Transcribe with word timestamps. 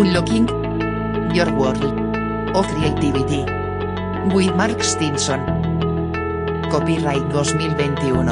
Unlocking 0.00 0.46
Your 1.34 1.52
World 1.52 1.82
of 2.54 2.66
Creativity 2.68 3.40
with 4.32 4.54
Mark 4.54 4.80
Stinson. 4.80 5.44
Copyright 6.70 7.28
2021. 7.32 8.28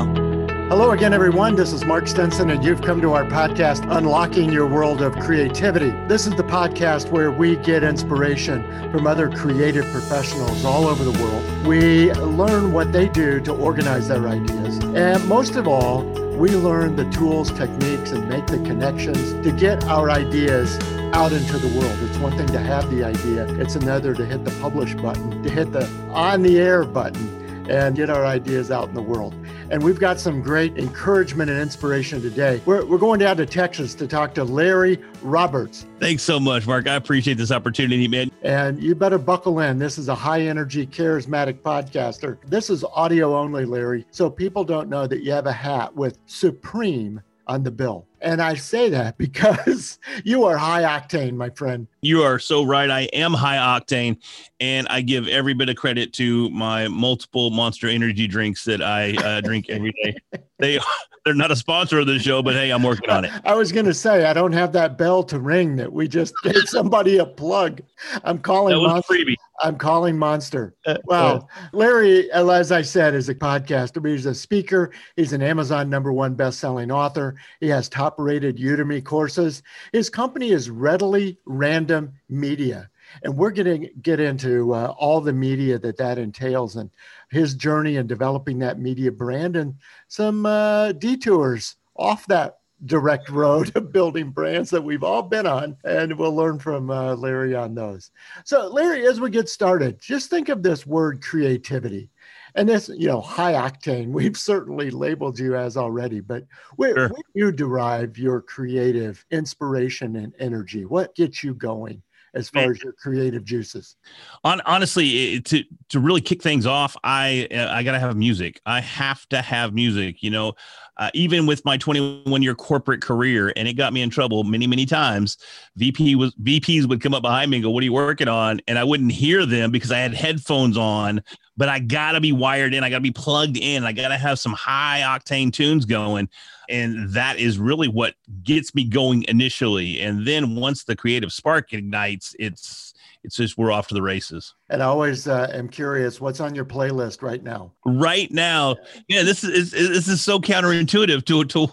Hello 0.68 0.92
again, 0.92 1.12
everyone. 1.12 1.56
This 1.56 1.72
is 1.72 1.84
Mark 1.84 2.06
Stinson, 2.06 2.50
and 2.50 2.64
you've 2.64 2.82
come 2.82 3.00
to 3.00 3.14
our 3.14 3.24
podcast, 3.24 3.84
Unlocking 3.90 4.52
Your 4.52 4.68
World 4.68 5.02
of 5.02 5.18
Creativity. 5.18 5.90
This 6.06 6.28
is 6.28 6.36
the 6.36 6.44
podcast 6.44 7.10
where 7.10 7.32
we 7.32 7.56
get 7.56 7.82
inspiration 7.82 8.62
from 8.92 9.08
other 9.08 9.28
creative 9.28 9.86
professionals 9.86 10.64
all 10.64 10.86
over 10.86 11.02
the 11.02 11.20
world. 11.20 11.66
We 11.66 12.12
learn 12.12 12.72
what 12.72 12.92
they 12.92 13.08
do 13.08 13.40
to 13.40 13.52
organize 13.52 14.06
their 14.06 14.28
ideas. 14.28 14.78
And 14.78 15.26
most 15.26 15.56
of 15.56 15.66
all, 15.66 16.04
we 16.36 16.50
learn 16.50 16.96
the 16.96 17.08
tools, 17.10 17.50
techniques, 17.50 18.10
and 18.10 18.28
make 18.28 18.46
the 18.46 18.58
connections 18.58 19.32
to 19.42 19.50
get 19.52 19.82
our 19.84 20.10
ideas 20.10 20.78
out 21.14 21.32
into 21.32 21.56
the 21.56 21.68
world. 21.78 21.96
It's 22.02 22.18
one 22.18 22.36
thing 22.36 22.46
to 22.48 22.58
have 22.58 22.90
the 22.90 23.04
idea, 23.04 23.46
it's 23.58 23.74
another 23.74 24.14
to 24.14 24.24
hit 24.24 24.44
the 24.44 24.50
publish 24.60 24.94
button, 24.94 25.42
to 25.42 25.50
hit 25.50 25.72
the 25.72 25.86
on 26.10 26.42
the 26.42 26.58
air 26.58 26.84
button 26.84 27.70
and 27.70 27.96
get 27.96 28.10
our 28.10 28.26
ideas 28.26 28.70
out 28.70 28.88
in 28.88 28.94
the 28.94 29.02
world. 29.02 29.34
And 29.68 29.82
we've 29.82 29.98
got 29.98 30.20
some 30.20 30.42
great 30.42 30.78
encouragement 30.78 31.50
and 31.50 31.60
inspiration 31.60 32.22
today. 32.22 32.60
We're, 32.66 32.84
we're 32.84 32.98
going 32.98 33.18
down 33.18 33.36
to 33.38 33.46
Texas 33.46 33.94
to 33.96 34.06
talk 34.06 34.32
to 34.34 34.44
Larry 34.44 34.98
Roberts. 35.22 35.86
Thanks 35.98 36.22
so 36.22 36.38
much, 36.38 36.68
Mark. 36.68 36.86
I 36.86 36.94
appreciate 36.94 37.36
this 37.36 37.50
opportunity, 37.50 38.06
man. 38.06 38.30
And 38.42 38.80
you 38.80 38.94
better 38.94 39.18
buckle 39.18 39.58
in. 39.60 39.78
This 39.78 39.98
is 39.98 40.08
a 40.08 40.14
high 40.14 40.42
energy, 40.42 40.86
charismatic 40.86 41.62
podcaster. 41.62 42.38
This 42.46 42.70
is 42.70 42.84
audio 42.84 43.36
only, 43.36 43.64
Larry. 43.64 44.06
So 44.12 44.30
people 44.30 44.62
don't 44.62 44.88
know 44.88 45.08
that 45.08 45.24
you 45.24 45.32
have 45.32 45.46
a 45.46 45.52
hat 45.52 45.94
with 45.96 46.18
Supreme 46.26 47.20
on 47.48 47.64
the 47.64 47.70
bill. 47.70 48.06
And 48.20 48.40
I 48.40 48.54
say 48.54 48.88
that 48.90 49.18
because 49.18 49.98
you 50.24 50.44
are 50.44 50.56
high 50.56 50.82
octane, 50.82 51.34
my 51.34 51.50
friend. 51.50 51.86
You 52.00 52.22
are 52.22 52.38
so 52.38 52.64
right. 52.64 52.90
I 52.90 53.02
am 53.12 53.32
high 53.32 53.56
octane, 53.56 54.18
and 54.60 54.86
I 54.88 55.00
give 55.00 55.28
every 55.28 55.54
bit 55.54 55.68
of 55.68 55.76
credit 55.76 56.12
to 56.14 56.50
my 56.50 56.88
multiple 56.88 57.50
monster 57.50 57.88
energy 57.88 58.26
drinks 58.26 58.64
that 58.64 58.82
I 58.82 59.14
uh, 59.16 59.40
drink 59.40 59.66
every 59.68 59.92
day. 60.02 60.16
They 60.58 60.80
they're 61.26 61.34
not 61.34 61.50
a 61.50 61.56
sponsor 61.56 61.98
of 61.98 62.06
the 62.06 62.20
show, 62.20 62.40
but 62.40 62.54
hey, 62.54 62.70
I'm 62.70 62.84
working 62.84 63.10
on 63.10 63.24
it. 63.24 63.32
I 63.44 63.54
was 63.54 63.72
going 63.72 63.84
to 63.86 63.92
say 63.92 64.24
I 64.24 64.32
don't 64.32 64.52
have 64.52 64.72
that 64.72 64.96
bell 64.96 65.24
to 65.24 65.40
ring 65.40 65.74
that 65.74 65.92
we 65.92 66.06
just 66.06 66.32
gave 66.44 66.68
somebody 66.68 67.18
a 67.18 67.26
plug. 67.26 67.82
I'm 68.22 68.38
calling. 68.38 68.72
That 68.72 68.80
was 68.80 68.92
Monster. 68.92 69.14
freebie. 69.14 69.34
I'm 69.60 69.76
calling 69.76 70.16
Monster. 70.16 70.74
Uh, 70.86 70.98
wow, 71.04 71.48
Larry, 71.72 72.30
as 72.30 72.70
I 72.70 72.82
said, 72.82 73.14
is 73.14 73.28
a 73.28 73.34
podcaster. 73.34 74.06
He's 74.08 74.26
a 74.26 74.34
speaker. 74.34 74.92
He's 75.16 75.32
an 75.32 75.42
Amazon 75.42 75.90
number 75.90 76.12
one 76.12 76.34
best-selling 76.34 76.92
author. 76.92 77.34
He 77.58 77.68
has 77.68 77.88
top-rated 78.06 78.56
Udemy 78.56 79.02
courses. 79.02 79.64
His 79.92 80.08
company 80.08 80.50
is 80.50 80.70
Readily 80.70 81.38
Random 81.44 82.12
Media 82.28 82.88
and 83.22 83.36
we're 83.36 83.50
going 83.50 83.82
to 83.82 83.88
get 84.02 84.20
into 84.20 84.74
uh, 84.74 84.94
all 84.98 85.20
the 85.20 85.32
media 85.32 85.78
that 85.78 85.96
that 85.96 86.18
entails 86.18 86.76
and 86.76 86.90
his 87.30 87.54
journey 87.54 87.96
in 87.96 88.06
developing 88.06 88.58
that 88.58 88.78
media 88.78 89.12
brand 89.12 89.56
and 89.56 89.74
some 90.08 90.46
uh, 90.46 90.92
detours 90.92 91.76
off 91.96 92.26
that 92.26 92.58
direct 92.84 93.28
road 93.30 93.74
of 93.76 93.92
building 93.92 94.30
brands 94.30 94.70
that 94.70 94.82
we've 94.82 95.04
all 95.04 95.22
been 95.22 95.46
on 95.46 95.76
and 95.84 96.16
we'll 96.18 96.34
learn 96.34 96.58
from 96.58 96.90
uh, 96.90 97.14
larry 97.14 97.54
on 97.54 97.74
those 97.74 98.10
so 98.44 98.68
larry 98.68 99.06
as 99.06 99.18
we 99.18 99.30
get 99.30 99.48
started 99.48 99.98
just 99.98 100.28
think 100.28 100.50
of 100.50 100.62
this 100.62 100.86
word 100.86 101.22
creativity 101.22 102.10
and 102.56 102.68
this 102.68 102.88
you 102.88 103.06
know 103.06 103.20
high 103.20 103.52
octane 103.52 104.08
we've 104.12 104.36
certainly 104.36 104.90
labeled 104.90 105.38
you 105.38 105.54
as 105.54 105.76
already 105.76 106.20
but 106.20 106.44
where, 106.76 106.94
sure. 106.94 107.08
where 107.08 107.22
do 107.34 107.40
you 107.40 107.52
derive 107.52 108.18
your 108.18 108.40
creative 108.40 109.24
inspiration 109.30 110.16
and 110.16 110.34
energy 110.38 110.84
what 110.84 111.14
gets 111.14 111.44
you 111.44 111.54
going 111.54 112.02
as 112.36 112.50
far 112.50 112.70
as 112.70 112.82
your 112.82 112.92
creative 112.92 113.44
juices? 113.44 113.96
On 114.44 114.60
honestly, 114.66 115.40
to 115.40 115.64
to 115.88 116.00
really 116.00 116.20
kick 116.20 116.42
things 116.42 116.66
off, 116.66 116.96
I 117.02 117.48
uh, 117.50 117.68
I 117.70 117.82
gotta 117.82 117.98
have 117.98 118.16
music. 118.16 118.60
I 118.66 118.80
have 118.80 119.26
to 119.30 119.42
have 119.42 119.74
music. 119.74 120.22
You 120.22 120.30
know, 120.30 120.54
uh, 120.98 121.10
even 121.14 121.46
with 121.46 121.64
my 121.64 121.76
21 121.76 122.42
year 122.42 122.54
corporate 122.54 123.02
career, 123.02 123.52
and 123.56 123.68
it 123.68 123.74
got 123.74 123.92
me 123.92 124.02
in 124.02 124.10
trouble 124.10 124.44
many 124.44 124.66
many 124.66 124.86
times. 124.86 125.38
VP 125.76 126.14
was 126.14 126.34
VPs 126.42 126.88
would 126.88 127.00
come 127.00 127.14
up 127.14 127.22
behind 127.22 127.50
me 127.50 127.58
and 127.58 127.64
go, 127.64 127.70
"What 127.70 127.82
are 127.82 127.84
you 127.84 127.92
working 127.92 128.28
on?" 128.28 128.60
And 128.68 128.78
I 128.78 128.84
wouldn't 128.84 129.12
hear 129.12 129.46
them 129.46 129.70
because 129.70 129.92
I 129.92 129.98
had 129.98 130.14
headphones 130.14 130.76
on. 130.76 131.22
But 131.58 131.70
I 131.70 131.78
gotta 131.78 132.20
be 132.20 132.32
wired 132.32 132.74
in. 132.74 132.84
I 132.84 132.90
gotta 132.90 133.00
be 133.00 133.10
plugged 133.10 133.56
in. 133.56 133.84
I 133.84 133.92
gotta 133.92 134.18
have 134.18 134.38
some 134.38 134.52
high 134.52 135.00
octane 135.04 135.52
tunes 135.52 135.84
going 135.84 136.28
and 136.68 137.10
that 137.10 137.38
is 137.38 137.58
really 137.58 137.88
what 137.88 138.14
gets 138.42 138.74
me 138.74 138.84
going 138.84 139.24
initially 139.28 140.00
and 140.00 140.26
then 140.26 140.56
once 140.56 140.84
the 140.84 140.96
creative 140.96 141.32
spark 141.32 141.72
ignites 141.72 142.34
it's 142.38 142.85
it's 143.26 143.36
just 143.36 143.58
we're 143.58 143.72
off 143.72 143.88
to 143.88 143.94
the 143.94 144.02
races. 144.02 144.54
And 144.70 144.82
i 144.82 144.86
always 144.86 145.26
uh, 145.26 145.50
am 145.52 145.68
curious 145.68 146.20
what's 146.20 146.40
on 146.40 146.54
your 146.54 146.64
playlist 146.64 147.22
right 147.22 147.42
now? 147.42 147.72
Right 147.84 148.30
now. 148.30 148.76
Yeah 149.08 149.24
this 149.24 149.44
is 149.44 149.72
this 149.72 150.08
is 150.08 150.22
so 150.22 150.38
counterintuitive 150.38 151.26
to 151.26 151.44
to 151.44 151.66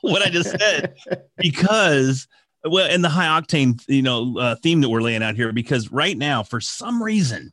what 0.00 0.22
i 0.22 0.30
just 0.30 0.50
said. 0.50 0.94
Because 1.36 2.28
well 2.64 2.88
and 2.88 3.04
the 3.04 3.08
high 3.08 3.26
octane 3.26 3.82
you 3.88 4.02
know 4.02 4.38
uh, 4.38 4.54
theme 4.56 4.80
that 4.80 4.88
we're 4.88 5.02
laying 5.02 5.22
out 5.22 5.34
here 5.34 5.52
because 5.52 5.92
right 5.92 6.16
now 6.16 6.42
for 6.42 6.60
some 6.60 7.02
reason 7.02 7.52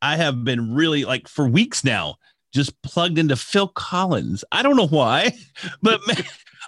i 0.00 0.16
have 0.16 0.44
been 0.44 0.74
really 0.74 1.04
like 1.04 1.26
for 1.26 1.48
weeks 1.48 1.82
now 1.82 2.16
just 2.54 2.80
plugged 2.82 3.18
into 3.18 3.34
Phil 3.34 3.66
Collins. 3.66 4.44
I 4.52 4.62
don't 4.62 4.76
know 4.76 4.86
why, 4.86 5.32
but 5.82 6.00
man, 6.06 6.22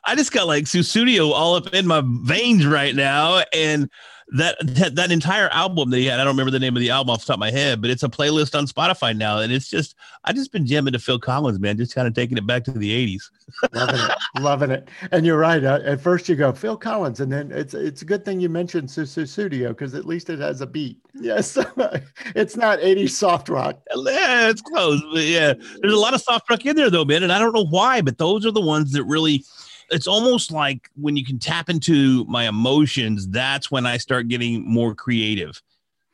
I 0.06 0.14
just 0.14 0.32
got 0.32 0.46
like 0.46 0.64
Sussudio 0.64 1.32
all 1.32 1.56
up 1.56 1.74
in 1.74 1.86
my 1.86 2.02
veins 2.04 2.66
right 2.66 2.94
now. 2.94 3.42
And 3.52 3.90
that, 4.32 4.56
that 4.60 4.96
that 4.96 5.12
entire 5.12 5.48
album 5.48 5.90
that 5.90 5.98
he 5.98 6.06
had, 6.06 6.18
I 6.18 6.24
don't 6.24 6.34
remember 6.34 6.50
the 6.50 6.58
name 6.58 6.76
of 6.76 6.80
the 6.80 6.90
album 6.90 7.10
off 7.10 7.20
the 7.20 7.26
top 7.26 7.34
of 7.34 7.40
my 7.40 7.50
head, 7.50 7.80
but 7.80 7.90
it's 7.90 8.02
a 8.02 8.08
playlist 8.08 8.58
on 8.58 8.66
Spotify 8.66 9.16
now. 9.16 9.38
And 9.38 9.52
it's 9.52 9.68
just 9.68 9.94
I 10.24 10.32
just 10.32 10.52
been 10.52 10.66
jamming 10.66 10.92
to 10.94 10.98
Phil 10.98 11.18
Collins, 11.18 11.60
man, 11.60 11.76
just 11.76 11.94
kind 11.94 12.08
of 12.08 12.14
taking 12.14 12.36
it 12.36 12.46
back 12.46 12.64
to 12.64 12.72
the 12.72 13.16
80s. 13.16 13.22
loving 13.72 14.00
it. 14.00 14.40
Loving 14.40 14.70
it. 14.72 14.88
And 15.12 15.24
you're 15.24 15.38
right. 15.38 15.62
Uh, 15.62 15.80
at 15.84 16.00
first 16.00 16.28
you 16.28 16.34
go 16.34 16.52
Phil 16.52 16.76
Collins, 16.76 17.20
and 17.20 17.32
then 17.32 17.52
it's 17.52 17.74
it's 17.74 18.02
a 18.02 18.04
good 18.04 18.24
thing 18.24 18.40
you 18.40 18.48
mentioned 18.48 18.88
Sussudio 18.88 19.68
because 19.68 19.94
at 19.94 20.04
least 20.04 20.28
it 20.28 20.40
has 20.40 20.60
a 20.60 20.66
beat. 20.66 20.98
Yes. 21.18 21.56
it's 22.36 22.56
not 22.56 22.78
80s 22.78 23.10
soft 23.10 23.48
rock. 23.48 23.80
Yeah, 23.96 24.50
it's 24.50 24.60
close. 24.60 25.02
But 25.12 25.22
yeah. 25.22 25.54
There's 25.80 25.94
a 25.94 25.98
lot 25.98 26.12
of 26.12 26.20
soft 26.20 26.48
rock 26.50 26.66
in 26.66 26.76
there 26.76 26.90
though, 26.90 27.06
man. 27.06 27.22
And 27.22 27.32
I 27.32 27.38
don't 27.38 27.54
know 27.54 27.64
why, 27.64 28.02
but 28.02 28.18
those 28.18 28.44
are 28.44 28.50
the 28.50 28.60
ones 28.60 28.92
that 28.92 29.02
really 29.04 29.42
it's 29.90 30.06
almost 30.06 30.50
like 30.50 30.90
when 30.94 31.16
you 31.16 31.24
can 31.24 31.38
tap 31.38 31.68
into 31.68 32.24
my 32.24 32.48
emotions, 32.48 33.28
that's 33.28 33.70
when 33.70 33.86
I 33.86 33.96
start 33.96 34.28
getting 34.28 34.68
more 34.68 34.94
creative. 34.94 35.60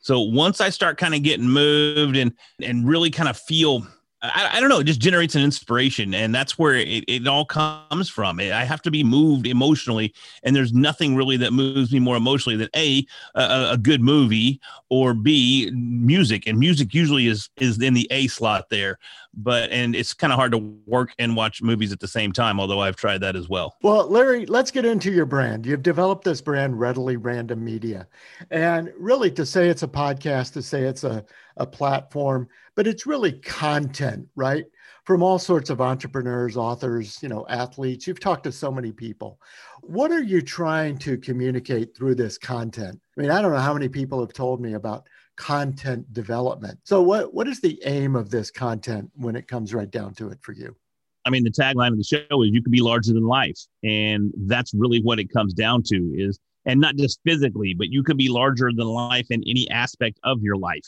So 0.00 0.20
once 0.20 0.60
I 0.60 0.70
start 0.70 0.98
kind 0.98 1.14
of 1.14 1.22
getting 1.22 1.48
moved 1.48 2.16
and 2.16 2.32
and 2.60 2.86
really 2.86 3.10
kind 3.10 3.28
of 3.28 3.36
feel 3.36 3.86
I, 4.22 4.50
I, 4.54 4.60
don't 4.60 4.68
know, 4.68 4.78
it 4.78 4.84
just 4.84 5.00
generates 5.00 5.34
an 5.34 5.42
inspiration. 5.42 6.14
And 6.14 6.32
that's 6.32 6.56
where 6.56 6.74
it, 6.74 7.04
it 7.08 7.26
all 7.26 7.44
comes 7.44 8.08
from. 8.08 8.38
I 8.38 8.64
have 8.64 8.80
to 8.82 8.90
be 8.90 9.02
moved 9.02 9.46
emotionally. 9.46 10.14
And 10.44 10.54
there's 10.54 10.72
nothing 10.72 11.16
really 11.16 11.36
that 11.38 11.52
moves 11.52 11.92
me 11.92 11.98
more 11.98 12.16
emotionally 12.16 12.56
than 12.56 12.68
A, 12.76 13.04
a, 13.34 13.70
a 13.72 13.78
good 13.78 14.00
movie, 14.00 14.60
or 14.90 15.12
B, 15.12 15.70
music. 15.74 16.46
And 16.46 16.58
music 16.58 16.94
usually 16.94 17.26
is 17.26 17.48
is 17.56 17.80
in 17.82 17.94
the 17.94 18.06
A 18.10 18.28
slot 18.28 18.68
there. 18.70 18.98
But 19.34 19.70
and 19.70 19.96
it's 19.96 20.12
kind 20.12 20.32
of 20.32 20.38
hard 20.38 20.52
to 20.52 20.58
work 20.86 21.14
and 21.18 21.34
watch 21.34 21.62
movies 21.62 21.92
at 21.92 22.00
the 22.00 22.08
same 22.08 22.32
time, 22.32 22.60
although 22.60 22.80
I've 22.80 22.96
tried 22.96 23.22
that 23.22 23.34
as 23.34 23.48
well. 23.48 23.76
Well, 23.82 24.06
Larry, 24.08 24.46
let's 24.46 24.70
get 24.70 24.84
into 24.84 25.10
your 25.10 25.24
brand. 25.26 25.64
You've 25.66 25.82
developed 25.82 26.24
this 26.24 26.40
brand, 26.40 26.78
Readily 26.78 27.16
Random 27.16 27.64
Media. 27.64 28.06
And 28.50 28.92
really 28.98 29.30
to 29.32 29.46
say 29.46 29.68
it's 29.68 29.82
a 29.82 29.88
podcast, 29.88 30.52
to 30.52 30.62
say 30.62 30.82
it's 30.82 31.02
a, 31.02 31.24
a 31.56 31.66
platform, 31.66 32.46
but 32.74 32.86
it's 32.86 33.06
really 33.06 33.32
content, 33.32 34.26
right? 34.36 34.64
From 35.04 35.22
all 35.22 35.38
sorts 35.38 35.70
of 35.70 35.80
entrepreneurs, 35.80 36.56
authors, 36.56 37.18
you 37.22 37.28
know, 37.28 37.44
athletes. 37.48 38.06
You've 38.06 38.20
talked 38.20 38.44
to 38.44 38.52
so 38.52 38.70
many 38.70 38.92
people. 38.92 39.40
What 39.82 40.10
are 40.12 40.22
you 40.22 40.40
trying 40.40 40.98
to 40.98 41.18
communicate 41.18 41.96
through 41.96 42.14
this 42.14 42.38
content? 42.38 43.00
I 43.16 43.20
mean, 43.20 43.30
I 43.30 43.42
don't 43.42 43.52
know 43.52 43.58
how 43.58 43.74
many 43.74 43.88
people 43.88 44.20
have 44.20 44.32
told 44.32 44.60
me 44.60 44.74
about 44.74 45.06
content 45.36 46.12
development. 46.12 46.78
So 46.84 47.02
what 47.02 47.34
what 47.34 47.48
is 47.48 47.60
the 47.60 47.80
aim 47.84 48.14
of 48.16 48.30
this 48.30 48.50
content 48.50 49.10
when 49.16 49.34
it 49.34 49.48
comes 49.48 49.74
right 49.74 49.90
down 49.90 50.14
to 50.14 50.28
it 50.28 50.38
for 50.42 50.52
you? 50.52 50.76
I 51.24 51.30
mean, 51.30 51.44
the 51.44 51.50
tagline 51.50 51.92
of 51.92 51.98
the 51.98 52.04
show 52.04 52.42
is 52.42 52.50
you 52.52 52.62
can 52.62 52.72
be 52.72 52.80
larger 52.80 53.12
than 53.12 53.26
life. 53.26 53.58
And 53.82 54.32
that's 54.46 54.72
really 54.74 55.00
what 55.00 55.18
it 55.18 55.32
comes 55.32 55.54
down 55.54 55.82
to 55.84 55.96
is 56.16 56.38
and 56.64 56.80
not 56.80 56.96
just 56.96 57.20
physically, 57.24 57.74
but 57.74 57.90
you 57.90 58.02
can 58.02 58.16
be 58.16 58.28
larger 58.28 58.70
than 58.74 58.86
life 58.86 59.26
in 59.30 59.42
any 59.48 59.68
aspect 59.70 60.18
of 60.22 60.42
your 60.42 60.56
life. 60.56 60.86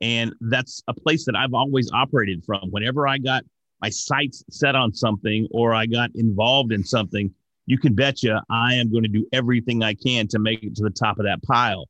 And 0.00 0.32
that's 0.40 0.82
a 0.88 0.94
place 0.94 1.26
that 1.26 1.36
I've 1.36 1.54
always 1.54 1.90
operated 1.92 2.44
from. 2.44 2.70
Whenever 2.70 3.06
I 3.06 3.18
got 3.18 3.44
my 3.80 3.90
sights 3.90 4.44
set 4.50 4.74
on 4.74 4.92
something 4.92 5.46
or 5.50 5.74
I 5.74 5.86
got 5.86 6.10
involved 6.14 6.72
in 6.72 6.84
something, 6.84 7.32
you 7.66 7.78
can 7.78 7.94
betcha 7.94 8.42
I 8.50 8.74
am 8.74 8.90
going 8.90 9.04
to 9.04 9.08
do 9.08 9.26
everything 9.32 9.82
I 9.82 9.94
can 9.94 10.26
to 10.28 10.38
make 10.38 10.62
it 10.62 10.74
to 10.76 10.82
the 10.82 10.90
top 10.90 11.18
of 11.18 11.24
that 11.24 11.42
pile. 11.42 11.86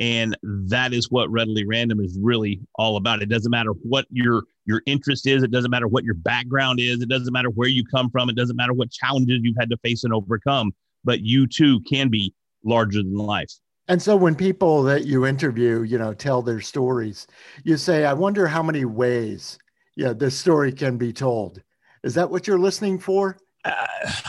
And 0.00 0.36
that 0.42 0.92
is 0.92 1.10
what 1.10 1.30
Readily 1.30 1.64
Random 1.64 2.00
is 2.00 2.18
really 2.20 2.60
all 2.74 2.96
about. 2.96 3.22
It 3.22 3.28
doesn't 3.28 3.50
matter 3.50 3.70
what 3.70 4.06
your 4.10 4.42
your 4.66 4.82
interest 4.86 5.26
is, 5.26 5.42
it 5.42 5.50
doesn't 5.50 5.70
matter 5.70 5.86
what 5.86 6.04
your 6.04 6.14
background 6.14 6.80
is, 6.80 7.02
it 7.02 7.08
doesn't 7.08 7.32
matter 7.32 7.50
where 7.50 7.68
you 7.68 7.84
come 7.84 8.10
from, 8.10 8.30
it 8.30 8.36
doesn't 8.36 8.56
matter 8.56 8.72
what 8.72 8.90
challenges 8.90 9.40
you've 9.42 9.56
had 9.58 9.70
to 9.70 9.76
face 9.78 10.04
and 10.04 10.12
overcome, 10.12 10.72
but 11.04 11.20
you 11.20 11.46
too 11.46 11.80
can 11.80 12.08
be 12.08 12.32
larger 12.64 13.02
than 13.02 13.14
life. 13.14 13.52
And 13.88 14.00
so 14.00 14.16
when 14.16 14.34
people 14.34 14.82
that 14.84 15.04
you 15.04 15.26
interview, 15.26 15.82
you 15.82 15.98
know, 15.98 16.14
tell 16.14 16.40
their 16.40 16.60
stories, 16.60 17.26
you 17.64 17.76
say, 17.76 18.06
I 18.06 18.14
wonder 18.14 18.46
how 18.46 18.62
many 18.62 18.84
ways 18.84 19.58
yeah, 19.96 20.12
this 20.12 20.36
story 20.36 20.72
can 20.72 20.96
be 20.96 21.12
told. 21.12 21.62
Is 22.02 22.14
that 22.14 22.30
what 22.30 22.46
you're 22.46 22.58
listening 22.58 22.98
for? 22.98 23.38
Uh, 23.64 23.86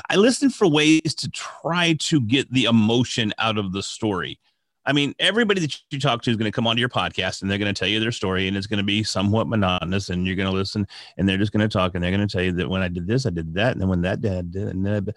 I 0.09 0.15
listen 0.15 0.49
for 0.49 0.67
ways 0.67 1.15
to 1.15 1.29
try 1.31 1.93
to 1.93 2.21
get 2.21 2.51
the 2.51 2.65
emotion 2.65 3.33
out 3.37 3.57
of 3.57 3.73
the 3.73 3.83
story. 3.83 4.39
I 4.85 4.93
mean, 4.93 5.15
everybody 5.17 5.61
that 5.61 5.81
you 5.89 5.99
talk 5.99 6.21
to 6.21 6.29
is 6.29 6.37
going 6.37 6.51
to 6.51 6.55
come 6.55 6.67
onto 6.67 6.79
your 6.79 6.89
podcast 6.89 7.41
and 7.41 7.49
they're 7.49 7.57
going 7.57 7.73
to 7.73 7.77
tell 7.77 7.87
you 7.87 7.99
their 7.99 8.11
story, 8.11 8.47
and 8.47 8.55
it's 8.55 8.67
going 8.67 8.77
to 8.77 8.83
be 8.83 9.03
somewhat 9.03 9.47
monotonous. 9.47 10.09
And 10.09 10.27
you're 10.27 10.35
going 10.35 10.49
to 10.49 10.55
listen, 10.55 10.87
and 11.17 11.27
they're 11.27 11.39
just 11.39 11.51
going 11.51 11.67
to 11.67 11.73
talk, 11.73 11.95
and 11.95 12.03
they're 12.03 12.11
going 12.11 12.25
to 12.25 12.31
tell 12.31 12.43
you 12.43 12.51
that 12.53 12.69
when 12.69 12.83
I 12.83 12.87
did 12.87 13.07
this, 13.07 13.25
I 13.25 13.31
did 13.31 13.53
that, 13.55 13.71
and 13.71 13.81
then 13.81 13.89
when 13.89 14.01
that 14.03 14.21
dad 14.21 14.51
did, 14.51 14.67
and, 14.67 14.87
and 14.87 15.13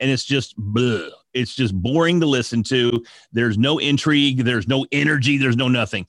it's 0.00 0.24
just, 0.24 0.58
bleh. 0.58 1.08
It's 1.34 1.54
just 1.54 1.74
boring 1.74 2.20
to 2.20 2.26
listen 2.26 2.62
to. 2.64 3.04
There's 3.32 3.58
no 3.58 3.78
intrigue, 3.78 4.44
there's 4.44 4.68
no 4.68 4.86
energy, 4.92 5.38
there's 5.38 5.56
no 5.56 5.68
nothing. 5.68 6.06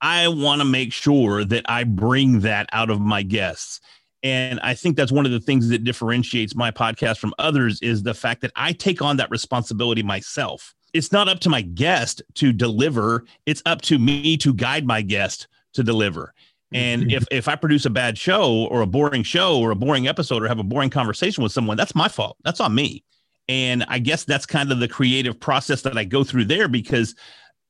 I 0.00 0.28
want 0.28 0.60
to 0.60 0.64
make 0.66 0.92
sure 0.92 1.44
that 1.44 1.64
I 1.66 1.84
bring 1.84 2.40
that 2.40 2.68
out 2.72 2.90
of 2.90 3.00
my 3.00 3.22
guests. 3.22 3.80
And 4.22 4.58
I 4.60 4.74
think 4.74 4.96
that's 4.96 5.12
one 5.12 5.26
of 5.26 5.32
the 5.32 5.40
things 5.40 5.68
that 5.68 5.84
differentiates 5.84 6.54
my 6.54 6.70
podcast 6.70 7.18
from 7.18 7.34
others 7.38 7.78
is 7.82 8.02
the 8.02 8.14
fact 8.14 8.40
that 8.40 8.52
I 8.56 8.72
take 8.72 9.02
on 9.02 9.18
that 9.18 9.30
responsibility 9.30 10.02
myself. 10.02 10.74
It's 10.94 11.12
not 11.12 11.28
up 11.28 11.40
to 11.40 11.48
my 11.48 11.62
guest 11.62 12.22
to 12.34 12.52
deliver, 12.52 13.24
it's 13.46 13.62
up 13.66 13.82
to 13.82 13.98
me 13.98 14.36
to 14.38 14.54
guide 14.54 14.86
my 14.86 15.02
guest 15.02 15.48
to 15.74 15.82
deliver. 15.82 16.32
And 16.72 17.02
mm-hmm. 17.02 17.10
if, 17.10 17.24
if 17.30 17.48
I 17.48 17.56
produce 17.56 17.84
a 17.84 17.90
bad 17.90 18.18
show 18.18 18.66
or 18.70 18.80
a 18.80 18.86
boring 18.86 19.22
show 19.22 19.60
or 19.60 19.70
a 19.70 19.76
boring 19.76 20.08
episode 20.08 20.42
or 20.42 20.48
have 20.48 20.58
a 20.58 20.64
boring 20.64 20.90
conversation 20.90 21.42
with 21.42 21.52
someone, 21.52 21.76
that's 21.76 21.94
my 21.94 22.08
fault. 22.08 22.36
That's 22.44 22.60
on 22.60 22.74
me. 22.74 23.04
And 23.48 23.84
I 23.88 23.98
guess 23.98 24.24
that's 24.24 24.46
kind 24.46 24.72
of 24.72 24.80
the 24.80 24.88
creative 24.88 25.38
process 25.38 25.82
that 25.82 25.98
I 25.98 26.04
go 26.04 26.24
through 26.24 26.46
there 26.46 26.68
because 26.68 27.14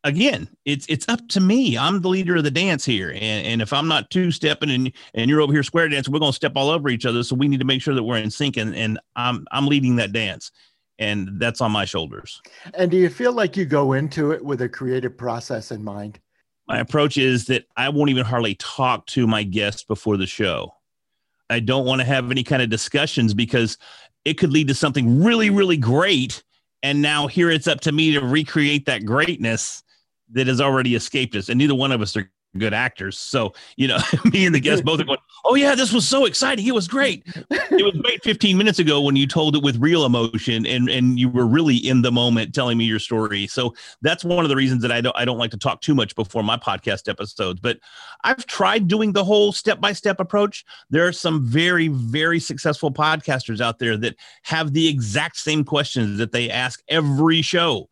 again, 0.05 0.49
it's 0.65 0.87
it's 0.88 1.09
up 1.09 1.26
to 1.31 1.41
me. 1.41 1.76
I'm 1.76 2.00
the 2.00 2.09
leader 2.09 2.37
of 2.37 2.44
the 2.44 2.50
dance 2.50 2.85
here, 2.85 3.11
and, 3.11 3.47
and 3.47 3.62
if 3.62 3.73
I'm 3.73 3.88
not 3.88 4.11
two 4.11 4.31
stepping 4.31 4.71
and 4.71 4.93
and 5.15 5.29
you're 5.29 5.41
over 5.41 5.53
here 5.53 5.62
square 5.62 5.88
dancing, 5.88 6.12
we're 6.12 6.21
gonna 6.21 6.32
step 6.32 6.53
all 6.55 6.71
over 6.71 6.88
each 6.88 7.06
other. 7.06 7.23
So 7.23 7.35
we 7.35 7.49
need 7.49 7.61
to 7.61 7.67
make 7.67 7.82
sure 7.82 7.94
that 7.94 8.03
we're 8.03 8.19
in 8.19 8.31
sync, 8.31 8.56
and 8.56 8.75
and 8.76 9.00
I'm 9.17 9.47
I'm 9.50 9.67
leading 9.67 9.97
that 9.97 10.12
dance, 10.12 10.53
and 10.99 11.41
that's 11.41 11.61
on 11.61 11.73
my 11.73 11.87
shoulders. 11.87 12.41
And 12.75 12.91
do 12.91 12.97
you 12.97 13.09
feel 13.09 13.32
like 13.32 13.56
you 13.56 13.65
go 13.65 13.94
into 13.94 14.31
it 14.31 14.44
with 14.44 14.62
a 14.62 14.69
creative 14.69 15.17
process 15.17 15.73
in 15.73 15.82
mind? 15.82 16.21
My 16.69 16.79
approach 16.79 17.19
is 17.19 17.47
that 17.47 17.65
I 17.76 17.88
won't 17.88 18.11
even 18.11 18.25
hardly 18.25 18.55
talk 18.55 19.06
to 19.09 19.26
my 19.26 19.43
guests 19.43 19.85
before 19.85 20.17
the 20.17 20.26
show. 20.26 20.73
I 21.50 21.61
don't 21.61 21.85
want 21.85 22.00
to 22.00 22.06
have 22.06 22.31
any 22.31 22.43
kind 22.43 22.62
of 22.62 22.71
discussions 22.71 23.35
because 23.35 23.76
it 24.25 24.35
could 24.35 24.53
lead 24.53 24.69
to 24.69 24.75
something 24.75 25.23
really, 25.23 25.50
really 25.50 25.76
great. 25.76 26.43
And 26.82 27.00
now 27.03 27.26
here 27.26 27.50
it's 27.50 27.67
up 27.67 27.81
to 27.82 27.93
me 27.93 28.12
to 28.12 28.21
recreate 28.21 28.87
that 28.87 29.05
greatness 29.05 29.82
that 30.32 30.47
has 30.47 30.61
already 30.61 30.94
escaped 30.94 31.35
us, 31.37 31.49
and 31.49 31.59
neither 31.59 31.75
one 31.75 31.93
of 31.93 32.00
us 32.00 32.17
are 32.17 32.31
good 32.59 32.75
actors. 32.75 33.19
So, 33.19 33.53
you 33.77 33.89
know, 33.89 33.99
me 34.33 34.47
and 34.47 34.55
the 34.55 34.61
guest 34.61 34.85
both 34.85 35.01
are 35.01 35.05
going, 35.05 35.19
Oh, 35.47 35.55
yeah, 35.55 35.75
this 35.75 35.93
was 35.93 36.09
so 36.09 36.25
exciting. 36.25 36.67
It 36.67 36.75
was 36.75 36.89
great. 36.89 37.23
it 37.27 37.85
was 37.85 37.95
great 38.03 38.23
15 38.23 38.56
minutes 38.56 38.79
ago 38.79 39.01
when 39.01 39.15
you 39.15 39.27
told 39.27 39.56
it 39.56 39.62
with 39.62 39.77
real 39.77 40.06
emotion 40.06 40.65
and, 40.65 40.89
and 40.89 41.19
you 41.19 41.29
were 41.29 41.47
really 41.47 41.77
in 41.77 42.03
the 42.03 42.11
moment 42.11 42.55
telling 42.55 42.79
me 42.79 42.85
your 42.85 42.99
story. 42.99 43.47
So 43.47 43.75
that's 44.01 44.25
one 44.25 44.45
of 44.45 44.49
the 44.49 44.56
reasons 44.56 44.81
that 44.83 44.93
I 44.93 45.01
don't 45.01 45.15
I 45.17 45.25
don't 45.25 45.39
like 45.39 45.51
to 45.51 45.59
talk 45.59 45.81
too 45.81 45.95
much 45.95 46.15
before 46.15 46.43
my 46.43 46.56
podcast 46.56 47.09
episodes. 47.09 47.61
But 47.61 47.79
I've 48.25 48.47
tried 48.47 48.89
doing 48.89 49.12
the 49.12 49.25
whole 49.25 49.53
step-by-step 49.53 50.19
approach. 50.19 50.65
There 50.89 51.07
are 51.07 51.12
some 51.12 51.45
very, 51.45 51.89
very 51.89 52.41
successful 52.41 52.91
podcasters 52.91 53.61
out 53.61 53.79
there 53.79 53.97
that 53.99 54.17
have 54.45 54.73
the 54.73 54.89
exact 54.89 55.37
same 55.37 55.65
questions 55.65 56.19
that 56.19 56.33
they 56.33 56.50
ask 56.50 56.83
every 56.89 57.43
show. 57.43 57.89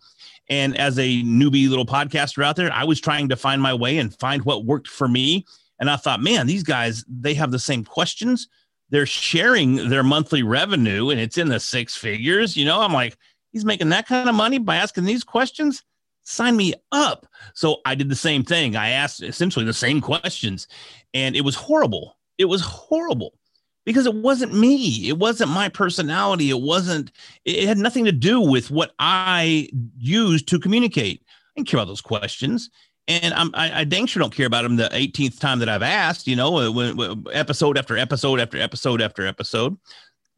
And 0.49 0.77
as 0.79 0.99
a 0.99 1.23
newbie 1.23 1.69
little 1.69 1.87
podcaster 1.87 2.45
out 2.45 2.57
there, 2.57 2.73
I 2.73 2.85
was 2.85 3.01
trying 3.01 3.29
to 3.29 3.37
find 3.37 3.63
my 3.63 3.75
way 3.75 3.99
and 3.99 4.15
find 4.19 4.45
what 4.45 4.65
worked 4.65 4.89
for 4.89 5.09
me. 5.09 5.47
And 5.79 5.89
I 5.91 5.97
thought, 5.97 6.21
man, 6.21 6.47
these 6.47 6.63
guys, 6.63 7.05
they 7.09 7.35
have 7.35 7.51
the 7.51 7.59
same 7.59 7.85
questions. 7.85 8.49
They're 8.91 9.07
sharing 9.07 9.89
their 9.89 10.03
monthly 10.03 10.43
revenue 10.43 11.11
and 11.11 11.19
it's 11.19 11.39
in 11.39 11.49
the 11.49 11.59
six 11.59 11.97
figures. 11.97 12.57
You 12.57 12.67
know, 12.67 12.81
I'm 12.81 12.93
like, 12.93 13.17
he's 13.53 13.65
making 13.65 13.89
that 13.91 14.07
kind 14.07 14.29
of 14.29 14.35
money 14.35 14.59
by 14.59 14.77
asking 14.77 15.05
these 15.05 15.25
questions. 15.25 15.83
Sign 16.25 16.57
me 16.57 16.75
up. 16.93 17.27
So 17.55 17.79
I 17.85 17.95
did 17.95 18.09
the 18.09 18.17
same 18.17 18.45
thing. 18.45 18.77
I 18.77 18.91
asked 18.91 19.23
essentially 19.23 19.65
the 19.65 19.73
same 19.73 20.01
questions 20.01 20.69
and 21.15 21.35
it 21.35 21.41
was 21.41 21.55
horrible. 21.55 22.17
It 22.39 22.45
was 22.45 22.61
horrible 22.61 23.35
because 23.85 24.07
it 24.07 24.15
wasn't 24.15 24.53
me 24.53 25.09
it 25.09 25.19
wasn't 25.19 25.51
my 25.51 25.69
personality 25.69 26.51
it 26.51 26.61
wasn't 26.61 27.13
it 27.45 27.67
had 27.67 27.79
nothing 27.79 28.05
to 28.05 28.13
do 28.13 28.41
with 28.41 28.71
what 28.71 28.93
i 28.99 29.69
used 29.99 30.49
to 30.49 30.59
communicate 30.59 31.23
i 31.27 31.33
didn't 31.57 31.69
care 31.69 31.79
about 31.79 31.89
those 31.89 32.01
questions 32.01 32.71
and 33.09 33.35
I'm, 33.35 33.51
I, 33.55 33.81
I 33.81 33.85
dang 33.85 34.07
sure 34.07 34.21
don't 34.21 34.35
care 34.35 34.47
about 34.47 34.63
them 34.63 34.77
the 34.77 34.89
18th 34.89 35.41
time 35.41 35.59
that 35.59 35.69
I've 35.69 35.83
asked, 35.83 36.27
you 36.27 36.37
know, 36.37 36.59
uh, 36.59 36.71
when, 36.71 37.25
episode 37.33 37.77
after 37.77 37.99
episode 37.99 38.39
after 38.39 38.59
episode 38.59 39.03
after 39.03 39.27
episode. 39.27 39.77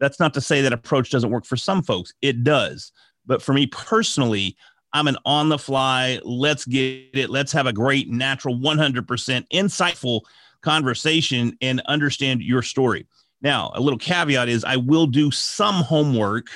That's 0.00 0.18
not 0.18 0.34
to 0.34 0.40
say 0.40 0.62
that 0.62 0.72
approach 0.72 1.10
doesn't 1.10 1.30
work 1.30 1.44
for 1.44 1.56
some 1.56 1.82
folks. 1.82 2.12
It 2.22 2.42
does. 2.42 2.90
But 3.26 3.42
for 3.42 3.52
me 3.52 3.66
personally, 3.66 4.56
I'm 4.92 5.08
an 5.08 5.16
on 5.24 5.48
the 5.48 5.58
fly, 5.58 6.20
let's 6.24 6.64
get 6.64 7.10
it, 7.14 7.30
let's 7.30 7.52
have 7.52 7.66
a 7.66 7.72
great, 7.72 8.08
natural, 8.08 8.56
100% 8.56 9.04
insightful 9.52 10.22
conversation 10.62 11.56
and 11.60 11.80
understand 11.86 12.42
your 12.42 12.62
story. 12.62 13.06
Now, 13.44 13.70
a 13.74 13.80
little 13.80 13.98
caveat 13.98 14.48
is 14.48 14.64
I 14.64 14.76
will 14.76 15.06
do 15.06 15.30
some 15.30 15.76
homework 15.76 16.48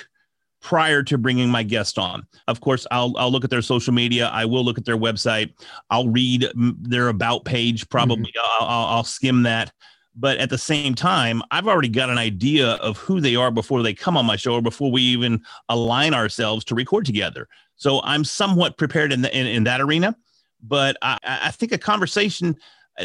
prior 0.60 1.02
to 1.04 1.18
bringing 1.18 1.50
my 1.50 1.62
guest 1.62 1.98
on. 1.98 2.26
Of 2.48 2.60
course, 2.60 2.86
I'll 2.90 3.14
I'll 3.16 3.30
look 3.30 3.44
at 3.44 3.50
their 3.50 3.62
social 3.62 3.92
media. 3.92 4.28
I 4.28 4.46
will 4.46 4.64
look 4.64 4.78
at 4.78 4.86
their 4.86 4.96
website. 4.96 5.52
I'll 5.90 6.08
read 6.08 6.50
their 6.56 7.08
about 7.08 7.44
page. 7.44 7.88
Probably 7.90 8.32
mm-hmm. 8.32 8.64
I'll, 8.64 8.96
I'll 8.96 9.04
skim 9.04 9.42
that. 9.44 9.70
But 10.16 10.38
at 10.38 10.50
the 10.50 10.58
same 10.58 10.94
time, 10.94 11.42
I've 11.52 11.68
already 11.68 11.88
got 11.88 12.10
an 12.10 12.18
idea 12.18 12.70
of 12.70 12.96
who 12.96 13.20
they 13.20 13.36
are 13.36 13.52
before 13.52 13.82
they 13.82 13.94
come 13.94 14.16
on 14.16 14.26
my 14.26 14.34
show 14.34 14.54
or 14.54 14.62
before 14.62 14.90
we 14.90 15.02
even 15.02 15.42
align 15.68 16.12
ourselves 16.12 16.64
to 16.64 16.74
record 16.74 17.04
together. 17.04 17.46
So 17.76 18.00
I'm 18.02 18.24
somewhat 18.24 18.78
prepared 18.78 19.12
in, 19.12 19.22
the, 19.22 19.38
in, 19.38 19.46
in 19.46 19.64
that 19.64 19.80
arena. 19.80 20.16
But 20.60 20.96
I, 21.02 21.18
I 21.22 21.50
think 21.52 21.70
a 21.70 21.78
conversation 21.78 22.56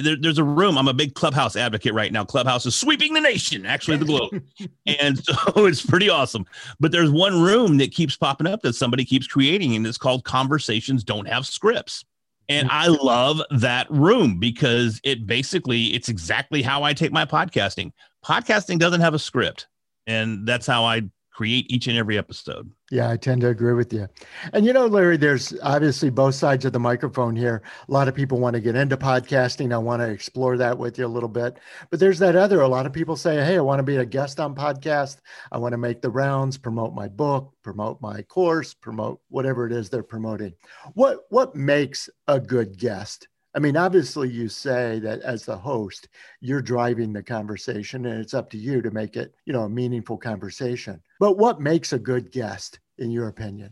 there, 0.01 0.15
there's 0.15 0.37
a 0.37 0.43
room. 0.43 0.77
I'm 0.77 0.87
a 0.87 0.93
big 0.93 1.15
Clubhouse 1.15 1.55
advocate 1.55 1.93
right 1.93 2.11
now. 2.11 2.25
Clubhouse 2.25 2.65
is 2.65 2.75
sweeping 2.75 3.13
the 3.13 3.21
nation, 3.21 3.65
actually 3.65 3.97
the 3.97 4.05
globe, 4.05 4.43
and 4.85 5.23
so 5.23 5.33
it's 5.65 5.85
pretty 5.85 6.09
awesome. 6.09 6.45
But 6.79 6.91
there's 6.91 7.11
one 7.11 7.41
room 7.41 7.77
that 7.77 7.91
keeps 7.91 8.15
popping 8.15 8.47
up 8.47 8.61
that 8.61 8.73
somebody 8.73 9.05
keeps 9.05 9.27
creating, 9.27 9.75
and 9.75 9.85
it's 9.85 9.97
called 9.97 10.23
"Conversations 10.23 11.03
Don't 11.03 11.27
Have 11.27 11.45
Scripts." 11.45 12.05
And 12.49 12.69
I 12.69 12.87
mm-hmm. 12.87 13.05
love 13.05 13.41
that 13.51 13.89
room 13.89 14.39
because 14.39 14.99
it 15.03 15.25
basically 15.25 15.93
it's 15.93 16.09
exactly 16.09 16.61
how 16.61 16.83
I 16.83 16.93
take 16.93 17.11
my 17.11 17.25
podcasting. 17.25 17.91
Podcasting 18.25 18.79
doesn't 18.79 19.01
have 19.01 19.13
a 19.13 19.19
script, 19.19 19.67
and 20.07 20.47
that's 20.47 20.67
how 20.67 20.83
I 20.83 21.03
create 21.33 21.71
each 21.71 21.87
and 21.87 21.97
every 21.97 22.17
episode. 22.17 22.71
Yeah, 22.91 23.09
I 23.09 23.17
tend 23.17 23.41
to 23.41 23.49
agree 23.49 23.73
with 23.73 23.91
you. 23.91 24.07
And 24.53 24.65
you 24.65 24.73
know, 24.73 24.85
Larry, 24.85 25.17
there's 25.17 25.53
obviously 25.63 26.11
both 26.11 26.35
sides 26.35 26.63
of 26.63 26.73
the 26.73 26.79
microphone 26.79 27.35
here. 27.35 27.63
A 27.87 27.91
lot 27.91 28.07
of 28.07 28.13
people 28.13 28.39
want 28.39 28.53
to 28.53 28.61
get 28.61 28.75
into 28.75 28.97
podcasting. 28.97 29.73
I 29.73 29.79
want 29.79 30.01
to 30.01 30.09
explore 30.09 30.57
that 30.57 30.77
with 30.77 30.99
you 30.99 31.05
a 31.05 31.07
little 31.07 31.29
bit. 31.29 31.57
But 31.89 31.99
there's 31.99 32.19
that 32.19 32.35
other, 32.35 32.61
a 32.61 32.67
lot 32.67 32.85
of 32.85 32.93
people 32.93 33.15
say, 33.15 33.43
hey, 33.43 33.57
I 33.57 33.61
want 33.61 33.79
to 33.79 33.83
be 33.83 33.97
a 33.97 34.05
guest 34.05 34.39
on 34.39 34.53
podcast. 34.53 35.17
I 35.51 35.57
want 35.57 35.73
to 35.73 35.77
make 35.77 36.01
the 36.01 36.11
rounds, 36.11 36.57
promote 36.57 36.93
my 36.93 37.07
book, 37.07 37.51
promote 37.63 37.99
my 37.99 38.21
course, 38.21 38.75
promote 38.75 39.19
whatever 39.29 39.65
it 39.65 39.73
is 39.73 39.89
they're 39.89 40.03
promoting. 40.03 40.53
What 40.93 41.21
what 41.29 41.55
makes 41.55 42.09
a 42.27 42.39
good 42.39 42.77
guest? 42.77 43.27
I 43.55 43.59
mean, 43.59 43.77
obviously, 43.77 44.29
you 44.29 44.49
say 44.49 44.99
that 44.99 45.21
as 45.21 45.45
the 45.45 45.57
host, 45.57 46.09
you're 46.41 46.61
driving 46.61 47.13
the 47.13 47.21
conversation, 47.21 48.05
and 48.07 48.19
it's 48.19 48.33
up 48.33 48.49
to 48.51 48.57
you 48.57 48.81
to 48.81 48.91
make 48.91 49.15
it, 49.15 49.35
you 49.45 49.53
know, 49.53 49.63
a 49.63 49.69
meaningful 49.69 50.17
conversation. 50.17 51.01
But 51.19 51.37
what 51.37 51.61
makes 51.61 51.93
a 51.93 51.99
good 51.99 52.31
guest, 52.31 52.79
in 52.97 53.11
your 53.11 53.27
opinion? 53.27 53.71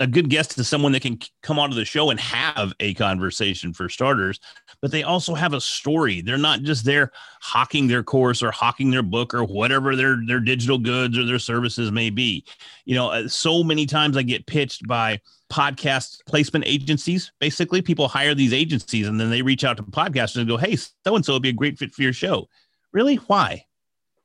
a 0.00 0.06
good 0.06 0.30
guest 0.30 0.58
is 0.58 0.66
someone 0.66 0.92
that 0.92 1.02
can 1.02 1.18
come 1.42 1.58
onto 1.58 1.76
the 1.76 1.84
show 1.84 2.08
and 2.08 2.18
have 2.18 2.72
a 2.80 2.94
conversation 2.94 3.74
for 3.74 3.90
starters, 3.90 4.40
but 4.80 4.90
they 4.90 5.02
also 5.02 5.34
have 5.34 5.52
a 5.52 5.60
story. 5.60 6.22
They're 6.22 6.38
not 6.38 6.62
just 6.62 6.86
there 6.86 7.12
hawking 7.42 7.86
their 7.86 8.02
course 8.02 8.42
or 8.42 8.50
hawking 8.50 8.90
their 8.90 9.02
book 9.02 9.34
or 9.34 9.44
whatever 9.44 9.94
their 9.94 10.16
their 10.26 10.40
digital 10.40 10.78
goods 10.78 11.18
or 11.18 11.26
their 11.26 11.38
services 11.38 11.92
may 11.92 12.08
be. 12.08 12.46
You 12.86 12.94
know, 12.94 13.10
uh, 13.10 13.28
so 13.28 13.62
many 13.62 13.84
times 13.84 14.16
I 14.16 14.22
get 14.22 14.46
pitched 14.46 14.88
by 14.88 15.20
podcast 15.50 16.24
placement 16.26 16.64
agencies. 16.66 17.32
Basically, 17.40 17.82
people 17.82 18.08
hire 18.08 18.34
these 18.34 18.52
agencies 18.52 19.08
and 19.08 19.20
then 19.20 19.30
they 19.30 19.42
reach 19.42 19.64
out 19.64 19.76
to 19.76 19.82
podcasters 19.82 20.38
and 20.38 20.48
go, 20.48 20.56
"Hey, 20.56 20.76
so 20.76 21.16
and 21.16 21.24
so 21.24 21.34
would 21.34 21.42
be 21.42 21.50
a 21.50 21.52
great 21.52 21.78
fit 21.78 21.92
for 21.92 22.02
your 22.02 22.12
show." 22.12 22.48
Really? 22.92 23.16
Why? 23.16 23.66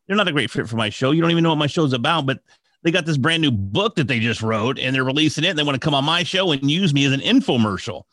They're 0.07 0.15
not 0.15 0.27
a 0.27 0.31
great 0.31 0.51
fit 0.51 0.69
for 0.69 0.75
my 0.75 0.89
show. 0.89 1.11
You 1.11 1.21
don't 1.21 1.31
even 1.31 1.43
know 1.43 1.49
what 1.49 1.57
my 1.57 1.67
show's 1.67 1.93
about, 1.93 2.25
but 2.25 2.39
they 2.83 2.91
got 2.91 3.05
this 3.05 3.17
brand 3.17 3.41
new 3.41 3.51
book 3.51 3.95
that 3.95 4.07
they 4.07 4.19
just 4.19 4.43
wrote 4.43 4.77
and 4.77 4.95
they're 4.95 5.03
releasing 5.03 5.43
it. 5.43 5.49
And 5.49 5.59
they 5.59 5.63
want 5.63 5.75
to 5.75 5.83
come 5.83 5.95
on 5.95 6.05
my 6.05 6.23
show 6.23 6.51
and 6.51 6.69
use 6.69 6.93
me 6.93 7.05
as 7.05 7.13
an 7.13 7.21
infomercial. 7.21 8.03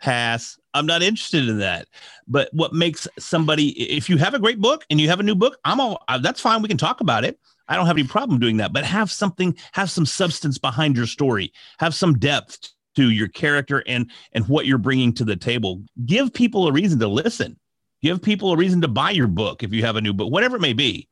Pass. 0.00 0.58
I'm 0.74 0.86
not 0.86 1.02
interested 1.02 1.48
in 1.48 1.58
that. 1.58 1.88
But 2.26 2.48
what 2.52 2.72
makes 2.72 3.08
somebody, 3.18 3.70
if 3.80 4.08
you 4.08 4.16
have 4.18 4.34
a 4.34 4.38
great 4.38 4.60
book 4.60 4.84
and 4.90 5.00
you 5.00 5.08
have 5.08 5.20
a 5.20 5.22
new 5.22 5.34
book, 5.34 5.56
I'm 5.64 5.80
all, 5.80 6.04
that's 6.20 6.40
fine. 6.40 6.60
We 6.60 6.68
can 6.68 6.76
talk 6.76 7.00
about 7.00 7.24
it. 7.24 7.38
I 7.68 7.76
don't 7.76 7.86
have 7.86 7.96
any 7.96 8.06
problem 8.06 8.40
doing 8.40 8.58
that, 8.58 8.72
but 8.72 8.84
have 8.84 9.10
something, 9.10 9.56
have 9.72 9.90
some 9.90 10.04
substance 10.04 10.58
behind 10.58 10.96
your 10.96 11.06
story, 11.06 11.52
have 11.78 11.94
some 11.94 12.18
depth 12.18 12.74
to 12.96 13.10
your 13.10 13.28
character 13.28 13.82
and 13.86 14.10
and 14.32 14.46
what 14.48 14.66
you're 14.66 14.78
bringing 14.78 15.12
to 15.14 15.24
the 15.24 15.36
table. 15.36 15.82
Give 16.06 16.32
people 16.32 16.68
a 16.68 16.72
reason 16.72 16.98
to 17.00 17.08
listen. 17.08 17.58
Give 18.02 18.20
people 18.20 18.52
a 18.52 18.56
reason 18.56 18.80
to 18.82 18.88
buy 18.88 19.10
your 19.10 19.26
book 19.26 19.62
if 19.62 19.72
you 19.72 19.82
have 19.84 19.96
a 19.96 20.00
new 20.00 20.12
book, 20.12 20.30
whatever 20.30 20.56
it 20.56 20.60
may 20.60 20.74
be. 20.74 21.08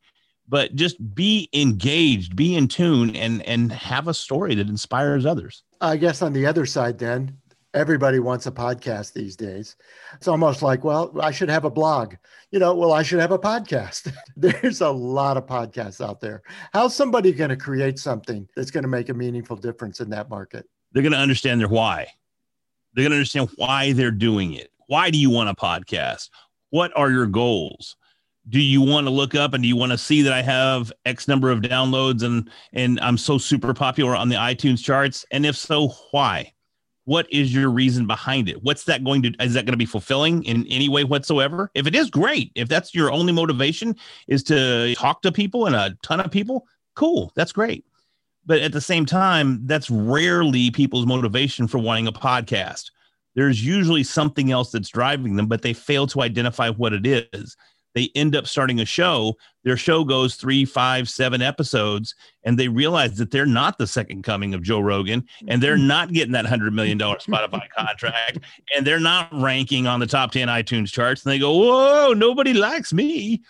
But 0.47 0.75
just 0.75 1.15
be 1.15 1.49
engaged, 1.53 2.35
be 2.35 2.55
in 2.55 2.67
tune, 2.67 3.15
and 3.15 3.41
and 3.43 3.71
have 3.71 4.07
a 4.07 4.13
story 4.13 4.55
that 4.55 4.69
inspires 4.69 5.25
others. 5.25 5.63
I 5.81 5.97
guess 5.97 6.21
on 6.21 6.33
the 6.33 6.45
other 6.45 6.65
side, 6.65 6.99
then 6.99 7.37
everybody 7.73 8.19
wants 8.19 8.45
a 8.45 8.51
podcast 8.51 9.13
these 9.13 9.35
days. 9.35 9.75
It's 10.13 10.27
almost 10.27 10.61
like, 10.61 10.83
well, 10.83 11.13
I 11.19 11.31
should 11.31 11.49
have 11.49 11.65
a 11.65 11.69
blog. 11.69 12.15
You 12.51 12.59
know, 12.59 12.75
well, 12.75 12.93
I 12.93 13.03
should 13.03 13.19
have 13.19 13.31
a 13.31 13.39
podcast. 13.39 14.13
There's 14.37 14.81
a 14.81 14.89
lot 14.89 15.37
of 15.37 15.45
podcasts 15.45 16.03
out 16.03 16.19
there. 16.19 16.43
How's 16.73 16.95
somebody 16.95 17.31
going 17.31 17.49
to 17.49 17.57
create 17.57 17.99
something 17.99 18.47
that's 18.55 18.71
going 18.71 18.83
to 18.83 18.89
make 18.89 19.09
a 19.09 19.13
meaningful 19.13 19.55
difference 19.55 19.99
in 19.99 20.09
that 20.11 20.29
market? 20.29 20.67
They're 20.91 21.03
going 21.03 21.13
to 21.13 21.19
understand 21.19 21.59
their 21.59 21.67
why. 21.67 22.07
They're 22.93 23.03
going 23.03 23.11
to 23.11 23.17
understand 23.17 23.49
why 23.55 23.93
they're 23.93 24.11
doing 24.11 24.53
it. 24.53 24.71
Why 24.87 25.09
do 25.09 25.17
you 25.17 25.29
want 25.29 25.49
a 25.49 25.55
podcast? 25.55 26.29
What 26.69 26.91
are 26.95 27.09
your 27.09 27.27
goals? 27.27 27.95
do 28.49 28.59
you 28.59 28.81
want 28.81 29.07
to 29.07 29.11
look 29.11 29.35
up 29.35 29.53
and 29.53 29.63
do 29.63 29.69
you 29.69 29.75
want 29.77 29.93
to 29.93 29.97
see 29.97 30.21
that 30.21 30.33
I 30.33 30.41
have 30.41 30.91
X 31.05 31.27
number 31.29 31.49
of 31.49 31.61
downloads 31.61 32.23
and 32.23 32.49
and 32.73 32.99
I'm 32.99 33.17
so 33.17 33.37
super 33.37 33.73
popular 33.73 34.15
on 34.15 34.27
the 34.27 34.35
iTunes 34.35 34.83
charts? 34.83 35.25
And 35.31 35.45
if 35.45 35.55
so, 35.55 35.89
why? 36.11 36.51
What 37.05 37.31
is 37.31 37.53
your 37.53 37.69
reason 37.69 38.07
behind 38.07 38.47
it? 38.47 38.63
What's 38.63 38.85
that 38.85 39.03
going 39.03 39.23
to 39.23 39.33
is 39.39 39.53
that 39.53 39.65
going 39.65 39.73
to 39.73 39.77
be 39.77 39.85
fulfilling 39.85 40.43
in 40.43 40.65
any 40.67 40.89
way 40.89 41.03
whatsoever? 41.03 41.69
If 41.73 41.87
it 41.87 41.95
is 41.95 42.09
great. 42.09 42.51
If 42.55 42.69
that's 42.69 42.95
your 42.95 43.11
only 43.11 43.33
motivation 43.33 43.95
is 44.27 44.43
to 44.43 44.95
talk 44.95 45.21
to 45.23 45.31
people 45.31 45.65
and 45.65 45.75
a 45.75 45.97
ton 46.01 46.19
of 46.19 46.31
people 46.31 46.67
cool. 46.95 47.31
That's 47.35 47.51
great. 47.51 47.85
But 48.45 48.59
at 48.59 48.71
the 48.71 48.81
same 48.81 49.05
time 49.05 49.65
that's 49.65 49.89
rarely 49.89 50.71
people's 50.71 51.05
motivation 51.05 51.67
for 51.67 51.77
wanting 51.77 52.07
a 52.07 52.13
podcast. 52.13 52.91
There's 53.35 53.65
usually 53.65 54.03
something 54.03 54.51
else 54.51 54.71
that's 54.71 54.89
driving 54.89 55.35
them 55.35 55.47
but 55.47 55.61
they 55.61 55.73
fail 55.73 56.07
to 56.07 56.21
identify 56.21 56.69
what 56.69 56.93
it 56.93 57.05
is 57.33 57.57
they 57.93 58.09
end 58.15 58.35
up 58.35 58.47
starting 58.47 58.79
a 58.79 58.85
show. 58.85 59.37
Their 59.63 59.77
show 59.77 60.03
goes 60.03 60.35
three, 60.35 60.65
five, 60.65 61.07
seven 61.07 61.41
episodes, 61.41 62.15
and 62.43 62.57
they 62.57 62.67
realize 62.67 63.17
that 63.17 63.31
they're 63.31 63.45
not 63.45 63.77
the 63.77 63.87
second 63.87 64.23
coming 64.23 64.53
of 64.53 64.61
Joe 64.61 64.79
Rogan, 64.79 65.25
and 65.47 65.61
they're 65.61 65.77
mm-hmm. 65.77 65.87
not 65.87 66.13
getting 66.13 66.33
that 66.33 66.45
hundred 66.45 66.73
million 66.73 66.97
dollar 66.97 67.17
Spotify 67.17 67.67
contract, 67.77 68.39
and 68.75 68.85
they're 68.85 68.99
not 68.99 69.29
ranking 69.33 69.87
on 69.87 69.99
the 69.99 70.07
top 70.07 70.31
ten 70.31 70.47
iTunes 70.47 70.91
charts. 70.91 71.23
And 71.23 71.31
they 71.31 71.39
go, 71.39 71.55
"Whoa, 71.55 72.13
nobody 72.13 72.53
likes 72.53 72.93
me." 72.93 73.41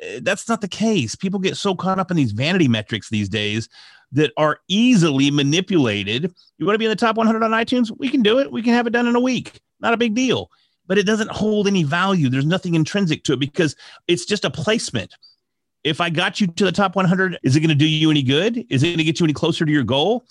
Eh, 0.00 0.20
that's 0.22 0.48
not 0.48 0.60
the 0.60 0.68
case. 0.68 1.14
People 1.14 1.40
get 1.40 1.56
so 1.56 1.74
caught 1.74 1.98
up 1.98 2.10
in 2.10 2.16
these 2.16 2.32
vanity 2.32 2.68
metrics 2.68 3.10
these 3.10 3.28
days 3.28 3.68
that 4.12 4.32
are 4.36 4.58
easily 4.68 5.30
manipulated. 5.30 6.32
You 6.58 6.66
want 6.66 6.74
to 6.74 6.78
be 6.78 6.84
in 6.84 6.90
the 6.90 6.96
top 6.96 7.16
100 7.16 7.42
on 7.42 7.50
iTunes? 7.52 7.90
We 7.98 8.10
can 8.10 8.22
do 8.22 8.38
it. 8.38 8.52
We 8.52 8.62
can 8.62 8.74
have 8.74 8.86
it 8.86 8.90
done 8.90 9.06
in 9.06 9.16
a 9.16 9.20
week. 9.20 9.60
Not 9.80 9.94
a 9.94 9.96
big 9.96 10.14
deal 10.14 10.50
but 10.86 10.98
it 10.98 11.06
doesn't 11.06 11.30
hold 11.30 11.66
any 11.66 11.82
value. 11.82 12.28
There's 12.28 12.46
nothing 12.46 12.74
intrinsic 12.74 13.24
to 13.24 13.32
it 13.32 13.40
because 13.40 13.76
it's 14.08 14.24
just 14.24 14.44
a 14.44 14.50
placement. 14.50 15.14
If 15.84 16.00
I 16.00 16.10
got 16.10 16.40
you 16.40 16.46
to 16.46 16.64
the 16.64 16.72
top 16.72 16.94
100, 16.94 17.38
is 17.42 17.56
it 17.56 17.60
going 17.60 17.70
to 17.70 17.74
do 17.74 17.88
you 17.88 18.10
any 18.10 18.22
good? 18.22 18.64
Is 18.70 18.82
it 18.82 18.88
going 18.88 18.98
to 18.98 19.04
get 19.04 19.18
you 19.18 19.24
any 19.24 19.32
closer 19.32 19.64
to 19.64 19.72
your 19.72 19.82
goal? 19.82 20.24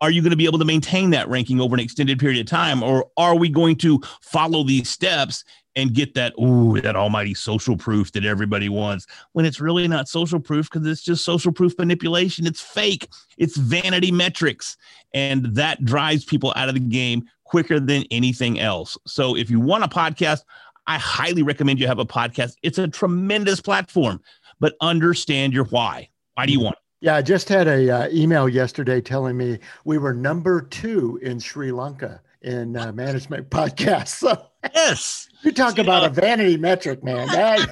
Are 0.00 0.10
you 0.10 0.22
going 0.22 0.30
to 0.30 0.36
be 0.36 0.46
able 0.46 0.58
to 0.58 0.64
maintain 0.64 1.10
that 1.10 1.28
ranking 1.28 1.60
over 1.60 1.74
an 1.74 1.80
extended 1.80 2.18
period 2.18 2.40
of 2.40 2.46
time? 2.46 2.82
Or 2.82 3.06
are 3.16 3.34
we 3.36 3.48
going 3.48 3.76
to 3.76 4.00
follow 4.20 4.64
these 4.64 4.88
steps 4.88 5.44
and 5.76 5.92
get 5.92 6.14
that, 6.14 6.32
ooh, 6.40 6.80
that 6.80 6.96
almighty 6.96 7.34
social 7.34 7.76
proof 7.76 8.12
that 8.12 8.24
everybody 8.24 8.68
wants 8.68 9.06
when 9.32 9.44
it's 9.44 9.60
really 9.60 9.88
not 9.88 10.08
social 10.08 10.38
proof 10.40 10.70
because 10.70 10.86
it's 10.86 11.02
just 11.02 11.24
social 11.24 11.52
proof 11.52 11.76
manipulation. 11.78 12.46
It's 12.46 12.60
fake, 12.60 13.08
it's 13.38 13.56
vanity 13.56 14.12
metrics. 14.12 14.76
And 15.12 15.46
that 15.56 15.84
drives 15.84 16.24
people 16.24 16.52
out 16.56 16.68
of 16.68 16.74
the 16.74 16.80
game 16.80 17.28
quicker 17.54 17.78
than 17.78 18.02
anything 18.10 18.58
else. 18.58 18.98
So 19.06 19.36
if 19.36 19.48
you 19.48 19.60
want 19.60 19.84
a 19.84 19.88
podcast, 19.88 20.40
I 20.88 20.98
highly 20.98 21.44
recommend 21.44 21.78
you 21.78 21.86
have 21.86 22.00
a 22.00 22.04
podcast. 22.04 22.56
It's 22.64 22.78
a 22.78 22.88
tremendous 22.88 23.60
platform, 23.60 24.20
but 24.58 24.74
understand 24.80 25.52
your 25.52 25.66
why. 25.66 26.08
Why 26.34 26.46
do 26.46 26.52
you 26.52 26.58
want 26.58 26.74
it? 26.74 26.80
Yeah, 27.00 27.14
I 27.14 27.22
just 27.22 27.48
had 27.48 27.68
a 27.68 27.88
uh, 27.88 28.08
email 28.10 28.48
yesterday 28.48 29.00
telling 29.00 29.36
me 29.36 29.60
we 29.84 29.98
were 29.98 30.12
number 30.12 30.62
two 30.62 31.20
in 31.22 31.38
Sri 31.38 31.70
Lanka 31.70 32.20
in 32.42 32.76
uh, 32.76 32.90
management 32.90 33.50
podcasts. 33.50 34.08
So 34.08 34.48
yes, 34.74 35.28
you 35.42 35.52
talk 35.52 35.78
about 35.78 36.04
uh, 36.04 36.06
a 36.06 36.10
vanity 36.10 36.56
metric, 36.56 37.02
man. 37.04 37.28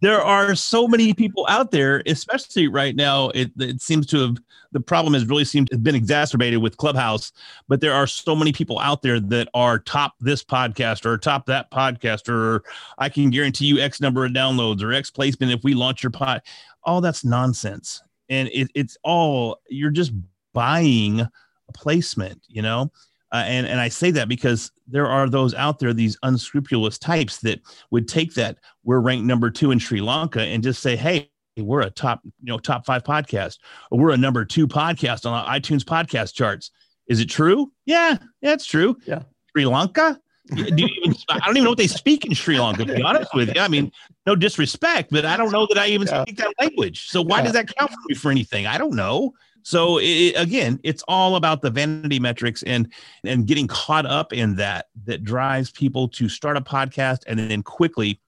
there 0.00 0.23
are 0.23 0.54
so 0.54 0.88
many 0.88 1.12
people 1.12 1.47
out 1.49 1.71
there, 1.71 2.02
especially 2.06 2.68
right 2.68 2.97
now. 2.97 3.28
It, 3.30 3.50
it 3.59 3.80
seems 3.82 4.06
to 4.06 4.18
have 4.21 4.37
the 4.73 4.80
problem 4.80 5.12
has 5.14 5.26
really 5.26 5.44
seemed 5.44 5.71
to 5.71 5.78
been 5.78 5.94
exacerbated 5.94 6.61
with 6.61 6.78
Clubhouse, 6.78 7.32
but 7.68 7.80
there 7.80 7.92
are 7.92 8.06
so 8.06 8.35
many 8.35 8.52
people 8.52 8.78
out 8.78 9.02
there 9.02 9.21
that 9.21 9.49
are 9.52 9.78
top 9.78 10.14
this 10.21 10.42
podcast 10.42 11.04
or 11.04 11.18
top 11.18 11.47
that 11.47 11.71
podcast, 11.71 12.28
or 12.28 12.64
I 12.99 13.09
can 13.09 13.30
guarantee 13.30 13.66
you 13.66 13.78
X 13.78 14.00
number 14.00 14.25
of 14.25 14.32
downloads 14.32 14.82
or 14.82 14.92
X 14.92 15.11
placement 15.11 15.52
if 15.52 15.62
we 15.62 15.75
launch 15.75 16.02
your 16.02 16.11
pod. 16.11 16.42
All 16.85 17.00
that's 17.00 17.25
nonsense. 17.25 18.02
And 18.28 18.49
it, 18.52 18.71
it's 18.75 18.97
all, 19.04 19.59
you're 19.68 19.90
just 19.90 20.12
buying 20.54 21.21
a 21.21 21.73
placement, 21.75 22.42
you 22.49 22.62
know? 22.62 22.90
Uh, 23.32 23.44
and 23.46 23.66
and 23.66 23.80
I 23.80 23.88
say 23.88 24.10
that 24.10 24.28
because 24.28 24.70
there 24.86 25.06
are 25.06 25.28
those 25.28 25.54
out 25.54 25.78
there, 25.78 25.94
these 25.94 26.18
unscrupulous 26.22 26.98
types 26.98 27.38
that 27.38 27.60
would 27.90 28.06
take 28.06 28.34
that 28.34 28.58
we're 28.84 29.00
ranked 29.00 29.24
number 29.24 29.50
two 29.50 29.70
in 29.70 29.78
Sri 29.78 30.02
Lanka 30.02 30.42
and 30.42 30.62
just 30.62 30.82
say, 30.82 30.96
hey, 30.96 31.30
we're 31.56 31.80
a 31.80 31.90
top 31.90 32.20
you 32.24 32.52
know 32.52 32.58
top 32.58 32.84
five 32.84 33.04
podcast, 33.04 33.58
or 33.90 33.98
we're 33.98 34.10
a 34.10 34.18
number 34.18 34.44
two 34.44 34.68
podcast 34.68 35.24
on 35.24 35.46
iTunes 35.46 35.82
podcast 35.82 36.34
charts. 36.34 36.70
Is 37.08 37.20
it 37.20 37.30
true? 37.30 37.72
Yeah, 37.86 38.18
yeah, 38.42 38.52
it's 38.52 38.66
true. 38.66 38.96
Yeah, 39.06 39.22
Sri 39.50 39.64
Lanka. 39.64 40.20
Do 40.54 40.64
you 40.64 40.88
even, 41.04 41.16
I 41.30 41.38
don't 41.38 41.56
even 41.56 41.64
know 41.64 41.70
what 41.70 41.78
they 41.78 41.86
speak 41.86 42.26
in 42.26 42.34
Sri 42.34 42.60
Lanka. 42.60 42.84
To 42.84 42.94
be 42.94 43.02
honest 43.02 43.32
with 43.32 43.54
you, 43.54 43.60
I 43.60 43.68
mean, 43.68 43.92
no 44.26 44.36
disrespect, 44.36 45.10
but 45.10 45.24
I 45.24 45.36
don't 45.36 45.52
know 45.52 45.66
that 45.68 45.78
I 45.78 45.86
even 45.86 46.08
yeah. 46.08 46.22
speak 46.22 46.36
that 46.36 46.52
language. 46.60 47.08
So 47.08 47.22
why 47.22 47.38
yeah. 47.38 47.44
does 47.44 47.52
that 47.52 47.74
count 47.74 47.90
for 47.90 48.00
me 48.08 48.14
for 48.14 48.30
anything? 48.30 48.66
I 48.66 48.76
don't 48.76 48.94
know. 48.94 49.32
So 49.62 49.99
it, 49.99 50.35
again, 50.37 50.81
it's 50.83 51.02
all 51.09 51.37
about 51.37 51.62
the 51.62 51.71
vanity 51.71 52.19
metrics 52.19 52.62
and 52.64 52.92
and 53.25 53.47
getting 53.47 53.66
caught 53.66 54.07
up 54.07 54.33
in 54.33 54.57
that 54.57 54.87
that 55.04 55.25
drives 55.25 55.71
people 55.71 56.09
to 56.09 56.28
start 56.28 56.57
a 56.57 56.61
podcast 56.61 57.21
and 57.26 57.38
then 57.38 57.62
quickly 57.62 58.21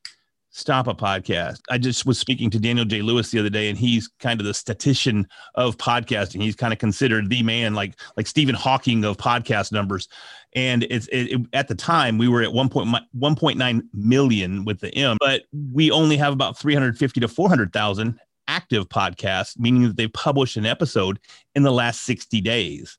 stop 0.57 0.87
a 0.87 0.95
podcast. 0.95 1.61
I 1.69 1.79
just 1.79 2.07
was 2.07 2.17
speaking 2.17 2.49
to 2.51 2.61
Daniel 2.61 2.85
J. 2.85 3.03
Lewis 3.03 3.33
the 3.33 3.41
other 3.41 3.51
day, 3.51 3.69
and 3.69 3.77
he's 3.77 4.09
kind 4.21 4.41
of 4.41 4.47
the 4.47 4.55
statistician 4.55 5.27
of 5.57 5.77
podcasting. 5.77 6.41
He's 6.41 6.55
kind 6.55 6.73
of 6.73 6.79
considered 6.79 7.29
the 7.29 7.43
man, 7.43 7.75
like 7.75 7.99
like 8.17 8.27
Stephen 8.27 8.55
Hawking 8.55 9.05
of 9.05 9.17
podcast 9.17 9.73
numbers. 9.73 10.09
And 10.55 10.85
it's 10.85 11.09
it, 11.09 11.33
it, 11.33 11.41
at 11.53 11.67
the 11.67 11.75
time 11.75 12.17
we 12.17 12.29
were 12.29 12.43
at 12.43 12.51
1.1.9 12.51 13.83
million 13.93 14.65
with 14.65 14.79
the 14.81 14.95
M, 14.95 15.17
but 15.19 15.43
we 15.73 15.91
only 15.91 16.17
have 16.17 16.33
about 16.33 16.57
350 16.57 17.21
to 17.21 17.29
400,000 17.29 18.21
active 18.49 18.89
podcasts, 18.89 19.59
meaning 19.59 19.83
that 19.83 19.97
they've 19.97 20.13
published 20.13 20.57
an 20.57 20.67
episode 20.67 21.19
in 21.55 21.63
the 21.63 21.73
last 21.73 22.03
60 22.03 22.41
days. 22.41 22.99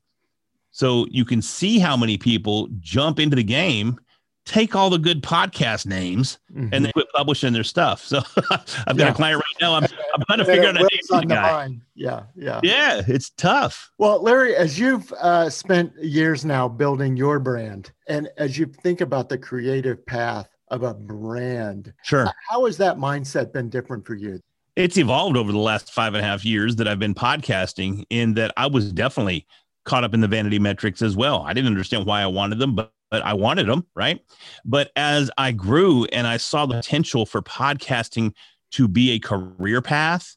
So 0.76 1.06
you 1.10 1.24
can 1.24 1.40
see 1.40 1.78
how 1.78 1.96
many 1.96 2.18
people 2.18 2.68
jump 2.80 3.18
into 3.18 3.34
the 3.34 3.42
game, 3.42 3.98
take 4.44 4.76
all 4.76 4.90
the 4.90 4.98
good 4.98 5.22
podcast 5.22 5.86
names, 5.86 6.38
mm-hmm. 6.54 6.68
and 6.72 6.84
they 6.84 6.92
quit 6.92 7.06
publishing 7.14 7.54
their 7.54 7.64
stuff. 7.64 8.04
So 8.04 8.18
I've 8.86 8.96
got 8.96 8.98
yeah. 8.98 9.08
a 9.08 9.14
client 9.14 9.38
right 9.38 9.56
now. 9.60 9.74
I'm, 9.74 9.84
I'm 9.84 10.22
trying 10.26 10.38
to 10.40 10.44
figure 10.44 10.68
out 10.68 10.76
a 10.76 10.80
name 10.80 10.88
for 11.08 11.20
the 11.20 11.26
guy. 11.26 11.70
Yeah, 11.94 12.24
yeah, 12.34 12.60
yeah. 12.62 13.02
It's 13.08 13.30
tough. 13.30 13.90
Well, 13.96 14.22
Larry, 14.22 14.54
as 14.54 14.78
you've 14.78 15.10
uh, 15.14 15.48
spent 15.48 15.92
years 15.96 16.44
now 16.44 16.68
building 16.68 17.16
your 17.16 17.38
brand, 17.38 17.92
and 18.06 18.28
as 18.36 18.58
you 18.58 18.66
think 18.66 19.00
about 19.00 19.30
the 19.30 19.38
creative 19.38 20.04
path 20.04 20.48
of 20.68 20.82
a 20.82 20.92
brand, 20.92 21.94
sure, 22.02 22.30
how 22.50 22.66
has 22.66 22.76
that 22.76 22.98
mindset 22.98 23.52
been 23.52 23.70
different 23.70 24.06
for 24.06 24.14
you? 24.14 24.40
It's 24.76 24.98
evolved 24.98 25.36
over 25.36 25.50
the 25.50 25.58
last 25.58 25.92
five 25.92 26.14
and 26.14 26.24
a 26.24 26.28
half 26.28 26.44
years 26.44 26.76
that 26.76 26.86
I've 26.86 26.98
been 26.98 27.14
podcasting 27.14 28.04
in 28.10 28.34
that 28.34 28.52
I 28.56 28.66
was 28.66 28.92
definitely 28.92 29.46
caught 29.84 30.04
up 30.04 30.14
in 30.14 30.20
the 30.20 30.28
vanity 30.28 30.58
metrics 30.58 31.02
as 31.02 31.16
well. 31.16 31.42
I 31.42 31.54
didn't 31.54 31.68
understand 31.68 32.06
why 32.06 32.20
I 32.22 32.26
wanted 32.26 32.58
them, 32.58 32.74
but 32.74 32.92
but 33.10 33.24
I 33.24 33.34
wanted 33.34 33.68
them, 33.68 33.86
right? 33.94 34.20
But 34.64 34.90
as 34.96 35.30
I 35.38 35.52
grew 35.52 36.06
and 36.06 36.26
I 36.26 36.38
saw 36.38 36.66
the 36.66 36.74
potential 36.74 37.24
for 37.24 37.40
podcasting 37.40 38.32
to 38.72 38.88
be 38.88 39.12
a 39.12 39.18
career 39.18 39.80
path, 39.80 40.36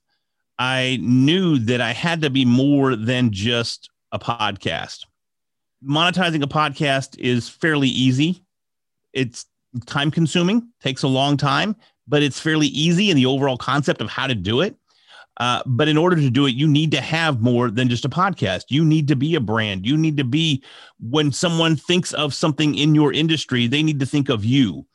I 0.59 0.99
knew 1.01 1.57
that 1.59 1.81
I 1.81 1.93
had 1.93 2.21
to 2.21 2.29
be 2.29 2.45
more 2.45 2.95
than 2.95 3.31
just 3.31 3.89
a 4.11 4.19
podcast. 4.19 5.05
Monetizing 5.83 6.43
a 6.43 6.47
podcast 6.47 7.17
is 7.17 7.49
fairly 7.49 7.87
easy. 7.87 8.43
It's 9.13 9.45
time 9.85 10.11
consuming, 10.11 10.69
takes 10.81 11.03
a 11.03 11.07
long 11.07 11.37
time, 11.37 11.75
but 12.09 12.23
it's 12.23 12.39
fairly 12.39 12.67
easy 12.67 13.09
in 13.09 13.15
the 13.15 13.25
overall 13.25 13.57
concept 13.57 14.01
of 14.01 14.09
how 14.09 14.27
to 14.27 14.35
do 14.35 14.61
it. 14.61 14.75
Uh, 15.37 15.61
but 15.65 15.87
in 15.87 15.97
order 15.97 16.17
to 16.17 16.29
do 16.29 16.47
it, 16.47 16.55
you 16.55 16.67
need 16.67 16.91
to 16.91 16.99
have 16.99 17.39
more 17.39 17.71
than 17.71 17.87
just 17.87 18.03
a 18.03 18.09
podcast. 18.09 18.65
You 18.67 18.83
need 18.83 19.07
to 19.07 19.15
be 19.15 19.35
a 19.35 19.39
brand. 19.39 19.85
You 19.85 19.95
need 19.95 20.17
to 20.17 20.25
be, 20.25 20.61
when 20.99 21.31
someone 21.31 21.77
thinks 21.77 22.11
of 22.13 22.33
something 22.33 22.75
in 22.75 22.93
your 22.93 23.13
industry, 23.13 23.67
they 23.67 23.81
need 23.81 24.01
to 24.01 24.05
think 24.05 24.27
of 24.27 24.43
you. 24.43 24.85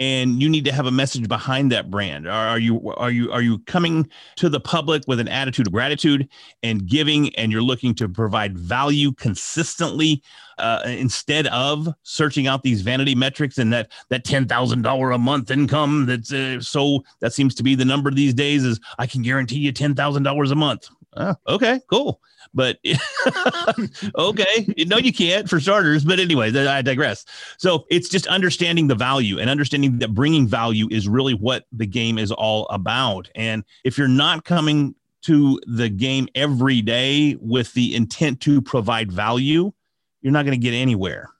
And 0.00 0.40
you 0.40 0.48
need 0.48 0.64
to 0.64 0.72
have 0.72 0.86
a 0.86 0.90
message 0.90 1.28
behind 1.28 1.72
that 1.72 1.90
brand. 1.90 2.28
Are 2.28 2.58
you 2.58 2.90
are 2.92 3.10
you 3.10 3.32
are 3.32 3.42
you 3.42 3.58
coming 3.60 4.08
to 4.36 4.48
the 4.48 4.60
public 4.60 5.02
with 5.06 5.18
an 5.18 5.28
attitude 5.28 5.66
of 5.66 5.72
gratitude 5.72 6.28
and 6.62 6.86
giving 6.86 7.34
and 7.36 7.50
you're 7.50 7.62
looking 7.62 7.94
to 7.96 8.08
provide 8.08 8.56
value 8.56 9.12
consistently 9.12 10.22
uh, 10.58 10.82
instead 10.86 11.46
of 11.48 11.88
searching 12.02 12.46
out 12.46 12.62
these 12.62 12.82
vanity 12.82 13.14
metrics 13.14 13.58
and 13.58 13.72
that 13.72 13.90
that 14.08 14.24
$10,000 14.24 15.14
a 15.14 15.18
month 15.18 15.50
income 15.50 16.06
that's 16.06 16.32
uh, 16.32 16.60
so 16.60 17.02
that 17.20 17.32
seems 17.32 17.54
to 17.56 17.62
be 17.62 17.74
the 17.74 17.84
number 17.84 18.10
these 18.10 18.34
days 18.34 18.64
is 18.64 18.80
I 18.98 19.06
can 19.06 19.22
guarantee 19.22 19.58
you 19.58 19.72
$10,000 19.72 20.50
a 20.50 20.54
month. 20.54 20.88
Uh, 21.14 21.34
okay 21.48 21.80
cool 21.90 22.20
but 22.54 22.78
okay, 24.16 24.74
no, 24.86 24.98
you 24.98 25.12
can't 25.12 25.48
for 25.48 25.60
starters. 25.60 26.04
But 26.04 26.20
anyway, 26.20 26.54
I 26.56 26.82
digress. 26.82 27.24
So 27.58 27.86
it's 27.90 28.08
just 28.08 28.26
understanding 28.26 28.88
the 28.88 28.94
value 28.94 29.38
and 29.38 29.50
understanding 29.50 29.98
that 29.98 30.14
bringing 30.14 30.46
value 30.46 30.88
is 30.90 31.08
really 31.08 31.34
what 31.34 31.66
the 31.72 31.86
game 31.86 32.18
is 32.18 32.32
all 32.32 32.66
about. 32.68 33.30
And 33.34 33.64
if 33.84 33.98
you're 33.98 34.08
not 34.08 34.44
coming 34.44 34.94
to 35.22 35.60
the 35.66 35.88
game 35.88 36.28
every 36.34 36.80
day 36.80 37.36
with 37.40 37.72
the 37.74 37.94
intent 37.94 38.40
to 38.42 38.62
provide 38.62 39.10
value, 39.10 39.72
you're 40.20 40.32
not 40.32 40.44
going 40.44 40.58
to 40.58 40.62
get 40.62 40.74
anywhere. 40.74 41.30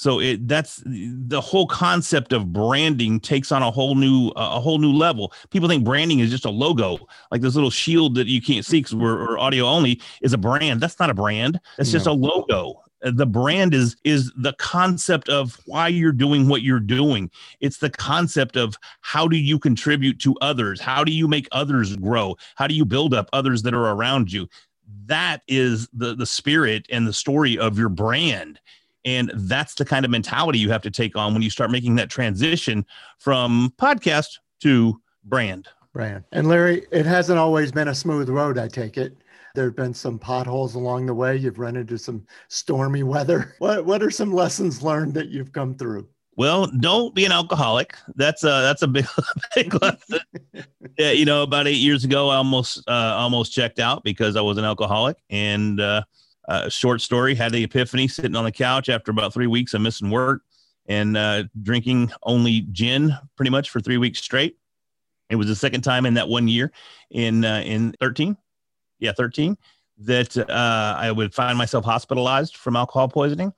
So 0.00 0.18
it 0.18 0.48
that's 0.48 0.82
the 0.86 1.42
whole 1.42 1.66
concept 1.66 2.32
of 2.32 2.54
branding 2.54 3.20
takes 3.20 3.52
on 3.52 3.62
a 3.62 3.70
whole 3.70 3.94
new 3.94 4.28
uh, 4.28 4.52
a 4.54 4.58
whole 4.58 4.78
new 4.78 4.94
level. 4.94 5.30
People 5.50 5.68
think 5.68 5.84
branding 5.84 6.20
is 6.20 6.30
just 6.30 6.46
a 6.46 6.50
logo, 6.50 7.06
like 7.30 7.42
this 7.42 7.54
little 7.54 7.68
shield 7.68 8.14
that 8.14 8.26
you 8.26 8.40
can't 8.40 8.64
see 8.64 8.78
because 8.78 8.94
we're, 8.94 9.38
audio 9.38 9.66
only 9.66 10.00
is 10.22 10.32
a 10.32 10.38
brand. 10.38 10.80
That's 10.80 10.98
not 10.98 11.10
a 11.10 11.14
brand. 11.14 11.60
That's 11.76 11.90
no. 11.90 11.98
just 11.98 12.06
a 12.06 12.12
logo. 12.12 12.82
Uh, 13.04 13.10
the 13.14 13.26
brand 13.26 13.74
is 13.74 13.94
is 14.02 14.32
the 14.38 14.54
concept 14.54 15.28
of 15.28 15.60
why 15.66 15.88
you're 15.88 16.12
doing 16.12 16.48
what 16.48 16.62
you're 16.62 16.80
doing. 16.80 17.30
It's 17.60 17.76
the 17.76 17.90
concept 17.90 18.56
of 18.56 18.76
how 19.02 19.28
do 19.28 19.36
you 19.36 19.58
contribute 19.58 20.18
to 20.20 20.34
others? 20.40 20.80
How 20.80 21.04
do 21.04 21.12
you 21.12 21.28
make 21.28 21.46
others 21.52 21.94
grow? 21.96 22.38
How 22.54 22.66
do 22.66 22.74
you 22.74 22.86
build 22.86 23.12
up 23.12 23.28
others 23.34 23.60
that 23.64 23.74
are 23.74 23.90
around 23.90 24.32
you? 24.32 24.48
That 25.04 25.42
is 25.46 25.90
the 25.92 26.14
the 26.14 26.24
spirit 26.24 26.86
and 26.88 27.06
the 27.06 27.12
story 27.12 27.58
of 27.58 27.76
your 27.76 27.90
brand 27.90 28.60
and 29.04 29.30
that's 29.34 29.74
the 29.74 29.84
kind 29.84 30.04
of 30.04 30.10
mentality 30.10 30.58
you 30.58 30.70
have 30.70 30.82
to 30.82 30.90
take 30.90 31.16
on 31.16 31.32
when 31.32 31.42
you 31.42 31.50
start 31.50 31.70
making 31.70 31.96
that 31.96 32.10
transition 32.10 32.84
from 33.18 33.72
podcast 33.78 34.38
to 34.60 35.00
brand. 35.24 35.68
Brand. 35.92 36.24
And 36.32 36.48
Larry, 36.48 36.86
it 36.92 37.06
hasn't 37.06 37.38
always 37.38 37.72
been 37.72 37.88
a 37.88 37.94
smooth 37.94 38.28
road, 38.28 38.58
I 38.58 38.68
take 38.68 38.96
it. 38.96 39.16
There 39.54 39.64
have 39.64 39.76
been 39.76 39.94
some 39.94 40.18
potholes 40.18 40.76
along 40.76 41.06
the 41.06 41.14
way. 41.14 41.36
You've 41.36 41.58
run 41.58 41.76
into 41.76 41.98
some 41.98 42.24
stormy 42.48 43.02
weather. 43.02 43.54
What 43.58 43.84
what 43.84 44.02
are 44.02 44.10
some 44.10 44.32
lessons 44.32 44.82
learned 44.82 45.14
that 45.14 45.28
you've 45.28 45.52
come 45.52 45.74
through? 45.74 46.08
Well, 46.36 46.68
don't 46.68 47.14
be 47.14 47.24
an 47.24 47.32
alcoholic. 47.32 47.94
That's 48.14 48.44
a 48.44 48.62
that's 48.62 48.82
a 48.82 48.88
big 48.88 49.06
big 49.54 49.82
lesson. 49.82 50.20
yeah, 50.98 51.10
you 51.10 51.24
know, 51.24 51.42
about 51.42 51.66
eight 51.66 51.74
years 51.78 52.04
ago, 52.04 52.28
I 52.28 52.36
almost 52.36 52.82
uh, 52.88 53.14
almost 53.18 53.52
checked 53.52 53.78
out 53.80 54.04
because 54.04 54.36
I 54.36 54.40
was 54.40 54.56
an 54.56 54.64
alcoholic, 54.64 55.16
and 55.28 55.80
uh, 55.80 56.02
uh, 56.48 56.68
short 56.68 57.00
story 57.00 57.34
had 57.34 57.52
the 57.52 57.64
epiphany 57.64 58.08
sitting 58.08 58.36
on 58.36 58.44
the 58.44 58.52
couch 58.52 58.88
after 58.88 59.10
about 59.10 59.32
three 59.32 59.46
weeks 59.46 59.74
of 59.74 59.80
missing 59.80 60.10
work 60.10 60.42
and 60.86 61.16
uh, 61.16 61.44
drinking 61.62 62.10
only 62.24 62.62
gin 62.72 63.16
pretty 63.36 63.50
much 63.50 63.70
for 63.70 63.80
three 63.80 63.98
weeks 63.98 64.18
straight. 64.18 64.56
It 65.30 65.36
was 65.36 65.46
the 65.46 65.54
second 65.54 65.82
time 65.82 66.06
in 66.06 66.14
that 66.14 66.28
one 66.28 66.48
year 66.48 66.72
in 67.10 67.44
uh, 67.44 67.62
in 67.64 67.94
13, 68.00 68.36
yeah, 68.98 69.12
13, 69.16 69.56
that 69.98 70.36
uh, 70.36 70.96
I 70.98 71.12
would 71.12 71.32
find 71.32 71.56
myself 71.56 71.84
hospitalized 71.84 72.56
from 72.56 72.76
alcohol 72.76 73.08
poisoning. 73.08 73.52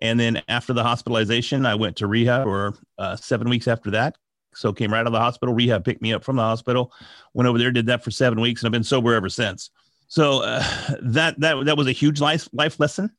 And 0.00 0.18
then 0.18 0.40
after 0.48 0.72
the 0.72 0.82
hospitalization, 0.82 1.66
I 1.66 1.74
went 1.74 1.96
to 1.96 2.06
rehab 2.06 2.44
for 2.44 2.74
uh, 2.98 3.16
seven 3.16 3.50
weeks 3.50 3.68
after 3.68 3.90
that. 3.90 4.16
So 4.54 4.72
came 4.72 4.92
right 4.92 5.00
out 5.00 5.06
of 5.06 5.12
the 5.12 5.20
hospital. 5.20 5.54
Rehab 5.54 5.84
picked 5.84 6.02
me 6.02 6.12
up 6.12 6.24
from 6.24 6.36
the 6.36 6.42
hospital. 6.42 6.92
Went 7.34 7.48
over 7.48 7.58
there, 7.58 7.70
did 7.70 7.86
that 7.86 8.02
for 8.02 8.10
seven 8.10 8.40
weeks, 8.40 8.62
and 8.62 8.68
I've 8.68 8.72
been 8.72 8.84
sober 8.84 9.14
ever 9.14 9.28
since. 9.28 9.70
So 10.08 10.42
uh, 10.42 10.64
that 11.02 11.38
that 11.40 11.64
that 11.66 11.76
was 11.76 11.86
a 11.86 11.92
huge 11.92 12.20
life 12.20 12.48
life 12.52 12.80
lesson. 12.80 13.10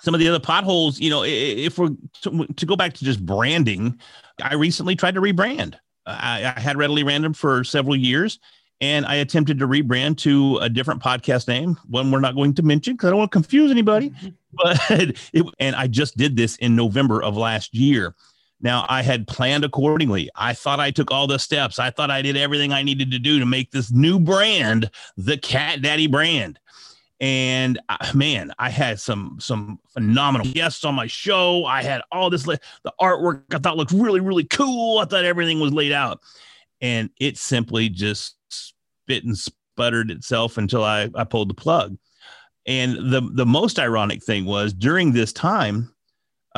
Some 0.00 0.14
of 0.14 0.20
the 0.20 0.28
other 0.28 0.38
potholes, 0.38 1.00
you 1.00 1.10
know, 1.10 1.24
if 1.24 1.76
we're 1.76 1.90
to, 2.22 2.46
to 2.46 2.66
go 2.66 2.76
back 2.76 2.94
to 2.94 3.04
just 3.04 3.24
branding, 3.24 4.00
I 4.40 4.54
recently 4.54 4.94
tried 4.94 5.16
to 5.16 5.20
rebrand. 5.20 5.74
I, 6.06 6.54
I, 6.56 6.60
had 6.60 6.78
readily 6.78 7.02
random 7.02 7.34
for 7.34 7.64
several 7.64 7.96
years, 7.96 8.38
and 8.80 9.04
I 9.04 9.16
attempted 9.16 9.58
to 9.58 9.66
rebrand 9.66 10.18
to 10.18 10.58
a 10.58 10.68
different 10.68 11.02
podcast 11.02 11.48
name, 11.48 11.76
one 11.88 12.12
we're 12.12 12.20
not 12.20 12.36
going 12.36 12.54
to 12.54 12.62
mention 12.62 12.94
because 12.94 13.08
I 13.08 13.10
don't 13.10 13.18
want 13.18 13.32
to 13.32 13.36
confuse 13.36 13.70
anybody. 13.70 14.12
But 14.50 14.80
it, 15.34 15.46
and 15.60 15.76
I 15.76 15.88
just 15.88 16.16
did 16.16 16.34
this 16.34 16.56
in 16.56 16.74
November 16.74 17.22
of 17.22 17.36
last 17.36 17.74
year. 17.74 18.14
Now, 18.60 18.86
I 18.88 19.02
had 19.02 19.28
planned 19.28 19.64
accordingly. 19.64 20.28
I 20.34 20.52
thought 20.52 20.80
I 20.80 20.90
took 20.90 21.12
all 21.12 21.26
the 21.26 21.38
steps. 21.38 21.78
I 21.78 21.90
thought 21.90 22.10
I 22.10 22.22
did 22.22 22.36
everything 22.36 22.72
I 22.72 22.82
needed 22.82 23.10
to 23.12 23.18
do 23.18 23.38
to 23.38 23.46
make 23.46 23.70
this 23.70 23.90
new 23.90 24.18
brand 24.18 24.90
the 25.16 25.38
Cat 25.38 25.80
Daddy 25.82 26.08
brand. 26.08 26.58
And 27.20 27.80
uh, 27.88 27.96
man, 28.14 28.52
I 28.58 28.70
had 28.70 29.00
some 29.00 29.38
some 29.40 29.80
phenomenal 29.92 30.46
guests 30.52 30.84
on 30.84 30.94
my 30.94 31.08
show. 31.08 31.64
I 31.64 31.82
had 31.82 32.00
all 32.12 32.30
this 32.30 32.44
the 32.44 32.60
artwork 33.00 33.42
I 33.52 33.58
thought 33.58 33.76
looked 33.76 33.92
really 33.92 34.20
really 34.20 34.44
cool. 34.44 34.98
I 34.98 35.04
thought 35.04 35.24
everything 35.24 35.58
was 35.58 35.72
laid 35.72 35.90
out, 35.90 36.20
and 36.80 37.10
it 37.18 37.36
simply 37.36 37.88
just 37.88 38.36
spit 38.50 39.24
and 39.24 39.36
sputtered 39.36 40.12
itself 40.12 40.58
until 40.58 40.84
I 40.84 41.10
I 41.14 41.24
pulled 41.24 41.50
the 41.50 41.54
plug. 41.54 41.98
And 42.66 43.12
the 43.12 43.28
the 43.32 43.46
most 43.46 43.80
ironic 43.80 44.22
thing 44.22 44.44
was 44.44 44.72
during 44.72 45.10
this 45.10 45.32
time, 45.32 45.92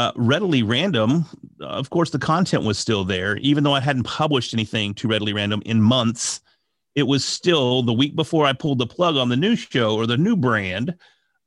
uh, 0.01 0.13
readily 0.17 0.63
random 0.63 1.27
of 1.61 1.91
course 1.91 2.09
the 2.09 2.19
content 2.19 2.65
was 2.65 2.79
still 2.79 3.05
there. 3.05 3.37
Even 3.37 3.65
though 3.65 3.75
i 3.75 3.81
hadn't 3.81 4.05
published 4.05 4.55
anything 4.55 4.95
to 4.95 5.07
readily 5.07 5.35
random 5.35 5.63
in 5.67 5.83
months 5.83 6.41
it 6.95 7.03
was 7.03 7.23
still 7.23 7.83
the 7.83 7.93
week 7.93 8.17
before 8.17 8.47
i 8.47 8.53
pulled 8.53 8.79
the 8.79 8.87
plug 8.87 9.17
on 9.17 9.29
the 9.29 9.37
new 9.37 9.55
show 9.55 9.95
or 9.95 10.07
the 10.07 10.17
new 10.17 10.37
brand 10.37 10.95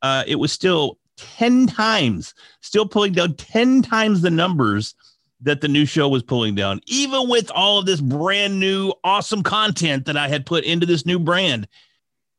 uh, 0.03 0.23
it 0.27 0.35
was 0.35 0.51
still 0.51 0.99
10 1.17 1.65
times 1.65 2.35
still 2.61 2.87
pulling 2.87 3.13
down 3.13 3.33
10 3.35 3.81
times 3.81 4.21
the 4.21 4.29
numbers 4.29 4.93
that 5.41 5.61
the 5.61 5.67
new 5.67 5.85
show 5.85 6.07
was 6.07 6.23
pulling 6.23 6.55
down. 6.55 6.79
Even 6.85 7.27
with 7.27 7.51
all 7.51 7.77
of 7.77 7.85
this 7.85 7.99
brand 7.99 8.59
new 8.59 8.93
awesome 9.03 9.41
content 9.41 10.05
that 10.05 10.17
i 10.17 10.27
had 10.27 10.45
put 10.45 10.63
into 10.63 10.85
this 10.85 11.07
new 11.07 11.17
brand 11.17 11.67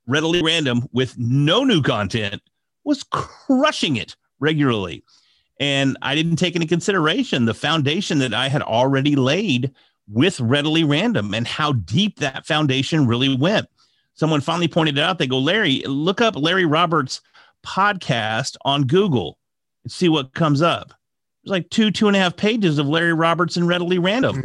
readily 0.07 0.43
random 0.43 0.87
with 0.93 1.19
no 1.19 1.65
new 1.65 1.83
content 1.83 2.41
was 2.85 3.03
crushing 3.03 3.97
it 3.97 4.15
regularly 4.39 5.03
and 5.61 5.97
I 6.03 6.15
didn't 6.15 6.37
take 6.37 6.55
into 6.55 6.67
consideration 6.67 7.45
the 7.45 7.55
foundation 7.55 8.19
that 8.19 8.35
I 8.35 8.49
had 8.49 8.63
already 8.63 9.17
laid 9.17 9.73
with 10.11 10.41
readily 10.41 10.85
random 10.85 11.35
and 11.35 11.47
how 11.47 11.73
deep 11.73 12.19
that 12.19 12.47
foundation 12.47 13.07
really 13.07 13.37
went. 13.37 13.69
Someone 14.15 14.41
finally 14.41 14.69
pointed 14.69 14.99
it 14.99 15.01
out. 15.01 15.19
They 15.19 15.27
go, 15.27 15.39
Larry, 15.39 15.83
look 15.87 16.21
up 16.21 16.37
Larry 16.37 16.65
Roberts 16.65 17.21
podcast 17.65 18.57
on 18.65 18.85
Google 18.85 19.39
and 19.83 19.93
see 19.93 20.09
what 20.09 20.35
comes 20.35 20.63
up. 20.63 20.93
There's 21.43 21.51
like 21.51 21.71
two, 21.71 21.91
two 21.91 22.07
and 22.07 22.17
a 22.17 22.21
half 22.21 22.37
pages 22.37 22.79
of 22.79 22.89
Larry 22.89 23.13
Roberts 23.13 23.57
and 23.57 23.67
readily 23.67 23.99
random. 23.99 24.37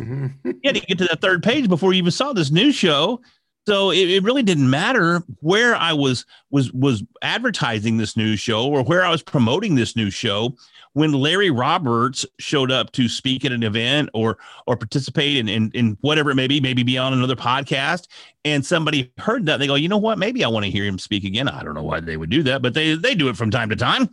Mm-hmm. 0.43 0.49
you 0.61 0.61
had 0.65 0.75
to 0.75 0.81
get 0.81 0.97
to 0.99 1.05
that 1.05 1.21
third 1.21 1.43
page 1.43 1.69
before 1.69 1.93
you 1.93 1.99
even 1.99 2.11
saw 2.11 2.33
this 2.33 2.51
new 2.51 2.71
show. 2.71 3.21
So 3.69 3.91
it, 3.91 4.09
it, 4.09 4.23
really 4.23 4.41
didn't 4.41 4.67
matter 4.67 5.21
where 5.41 5.75
I 5.75 5.93
was 5.93 6.25
was 6.49 6.73
was 6.73 7.03
advertising 7.21 7.97
this 7.97 8.17
new 8.17 8.35
show 8.35 8.67
or 8.67 8.83
where 8.83 9.05
I 9.05 9.11
was 9.11 9.21
promoting 9.21 9.75
this 9.75 9.95
new 9.95 10.09
show 10.09 10.55
when 10.93 11.11
Larry 11.11 11.51
Roberts 11.51 12.25
showed 12.39 12.71
up 12.71 12.91
to 12.93 13.07
speak 13.07 13.45
at 13.45 13.51
an 13.51 13.61
event 13.61 14.09
or 14.15 14.39
or 14.65 14.75
participate 14.75 15.37
in, 15.37 15.47
in, 15.47 15.69
in 15.75 15.99
whatever 16.01 16.31
it 16.31 16.35
may 16.35 16.47
be, 16.47 16.59
maybe 16.59 16.81
be 16.81 16.97
on 16.97 17.13
another 17.13 17.35
podcast, 17.35 18.07
and 18.43 18.65
somebody 18.65 19.13
heard 19.19 19.45
that, 19.45 19.59
they 19.59 19.67
go, 19.67 19.75
you 19.75 19.87
know 19.87 19.97
what? 19.97 20.17
Maybe 20.17 20.43
I 20.43 20.47
want 20.47 20.65
to 20.65 20.71
hear 20.71 20.85
him 20.85 20.97
speak 20.97 21.23
again. 21.23 21.47
I 21.47 21.61
don't 21.61 21.75
know 21.75 21.83
why 21.83 21.99
they 21.99 22.17
would 22.17 22.31
do 22.31 22.41
that, 22.41 22.63
but 22.63 22.73
they 22.73 22.95
they 22.95 23.13
do 23.13 23.29
it 23.29 23.37
from 23.37 23.51
time 23.51 23.69
to 23.69 23.75
time. 23.75 24.09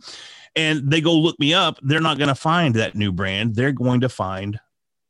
And 0.55 0.91
they 0.91 1.01
go 1.01 1.15
look 1.15 1.39
me 1.39 1.55
up. 1.55 1.79
They're 1.81 1.99
not 1.99 2.19
going 2.19 2.27
to 2.27 2.35
find 2.35 2.75
that 2.75 2.93
new 2.93 3.11
brand. 3.11 3.55
They're 3.55 3.71
going 3.71 4.01
to 4.01 4.09
find 4.09 4.59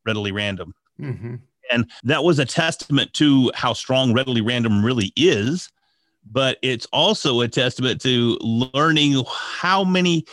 readily 0.05 0.31
random. 0.31 0.73
Mm-hmm. 1.01 1.35
And 1.71 1.89
that 2.03 2.23
was 2.23 2.39
a 2.39 2.45
testament 2.45 3.13
to 3.13 3.51
how 3.55 3.73
strong 3.73 4.13
readily 4.13 4.41
random 4.41 4.83
really 4.83 5.13
is. 5.15 5.69
But 6.29 6.57
it's 6.61 6.85
also 6.87 7.41
a 7.41 7.47
testament 7.47 8.01
to 8.01 8.37
learning 8.41 9.23
how 9.27 9.83
many 9.83 10.25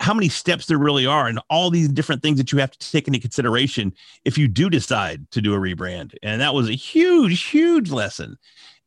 how 0.00 0.12
many 0.12 0.28
steps 0.28 0.66
there 0.66 0.78
really 0.78 1.06
are 1.06 1.28
and 1.28 1.38
all 1.48 1.70
these 1.70 1.88
different 1.88 2.22
things 2.22 2.38
that 2.38 2.52
you 2.52 2.58
have 2.58 2.70
to 2.72 2.90
take 2.90 3.06
into 3.06 3.20
consideration 3.20 3.92
if 4.24 4.36
you 4.36 4.48
do 4.48 4.68
decide 4.68 5.30
to 5.30 5.40
do 5.40 5.54
a 5.54 5.58
rebrand. 5.58 6.14
And 6.22 6.40
that 6.40 6.54
was 6.54 6.68
a 6.68 6.74
huge 6.74 7.44
huge 7.44 7.90
lesson. 7.90 8.36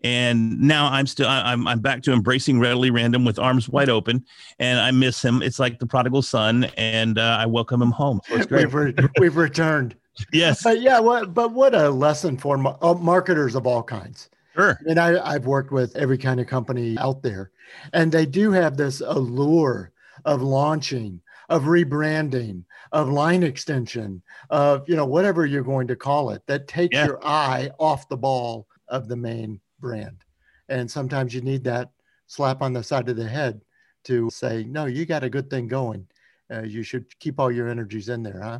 And 0.02 0.60
now 0.62 0.88
i'm 0.88 1.08
still 1.08 1.28
i'm, 1.28 1.68
I'm 1.68 1.80
back 1.80 2.04
to 2.04 2.14
embracing 2.14 2.60
readily 2.60 2.90
random 2.90 3.26
with 3.26 3.38
arms 3.38 3.68
wide 3.68 3.90
open 3.90 4.26
and 4.58 4.80
i 4.80 4.92
miss 4.92 5.24
him. 5.24 5.42
It's 5.42 5.60
like 5.60 5.80
the 5.80 5.88
prodigal 5.88 6.22
son 6.22 6.66
and 6.78 7.18
uh, 7.18 7.38
i 7.40 7.46
welcome 7.46 7.82
him 7.82 7.92
home. 7.92 8.22
So 8.28 8.38
we've, 8.52 8.74
re- 8.74 8.96
we've 9.20 9.38
returned 9.38 9.96
yes 10.32 10.63
but 10.63 10.82
yeah 10.82 10.99
what 10.99 11.34
but 11.34 11.51
what 11.51 11.73
a 11.73 11.89
lesson 11.89 12.38
for 12.38 12.58
ma- 12.58 12.77
uh, 12.82 12.93
marketers 12.93 13.55
of 13.55 13.65
all 13.67 13.84
kinds 13.84 14.29
Sure. 14.55 14.77
And 14.88 14.99
I, 14.99 15.25
I've 15.25 15.45
worked 15.45 15.71
with 15.71 15.95
every 15.95 16.17
kind 16.17 16.39
of 16.39 16.47
company 16.47 16.97
out 16.97 17.21
there, 17.21 17.51
and 17.93 18.12
they 18.12 18.25
do 18.25 18.51
have 18.51 18.75
this 18.75 18.99
allure 18.99 19.93
of 20.25 20.41
launching 20.41 21.21
of 21.49 21.63
rebranding, 21.63 22.63
of 22.91 23.10
line 23.10 23.43
extension, 23.43 24.21
of 24.49 24.88
you 24.88 24.95
know 24.95 25.05
whatever 25.05 25.45
you're 25.45 25.63
going 25.63 25.88
to 25.88 25.95
call 25.95 26.29
it 26.29 26.41
that 26.47 26.67
takes 26.67 26.95
yeah. 26.95 27.05
your 27.05 27.25
eye 27.25 27.69
off 27.79 28.08
the 28.08 28.17
ball 28.17 28.67
of 28.88 29.08
the 29.08 29.15
main 29.15 29.60
brand. 29.79 30.23
And 30.69 30.89
sometimes 30.89 31.34
you 31.34 31.41
need 31.41 31.63
that 31.63 31.89
slap 32.27 32.62
on 32.62 32.73
the 32.73 32.84
side 32.84 33.10
of 33.10 33.17
the 33.17 33.27
head 33.27 33.62
to 34.05 34.29
say, 34.29 34.63
no, 34.63 34.86
you 34.86 35.05
got 35.05 35.23
a 35.23 35.29
good 35.29 35.49
thing 35.49 35.67
going. 35.67 36.08
Uh, 36.51 36.62
you 36.62 36.84
should 36.84 37.05
keep 37.19 37.39
all 37.39 37.51
your 37.51 37.67
energies 37.67 38.10
in 38.10 38.23
there, 38.23 38.41
huh? 38.41 38.60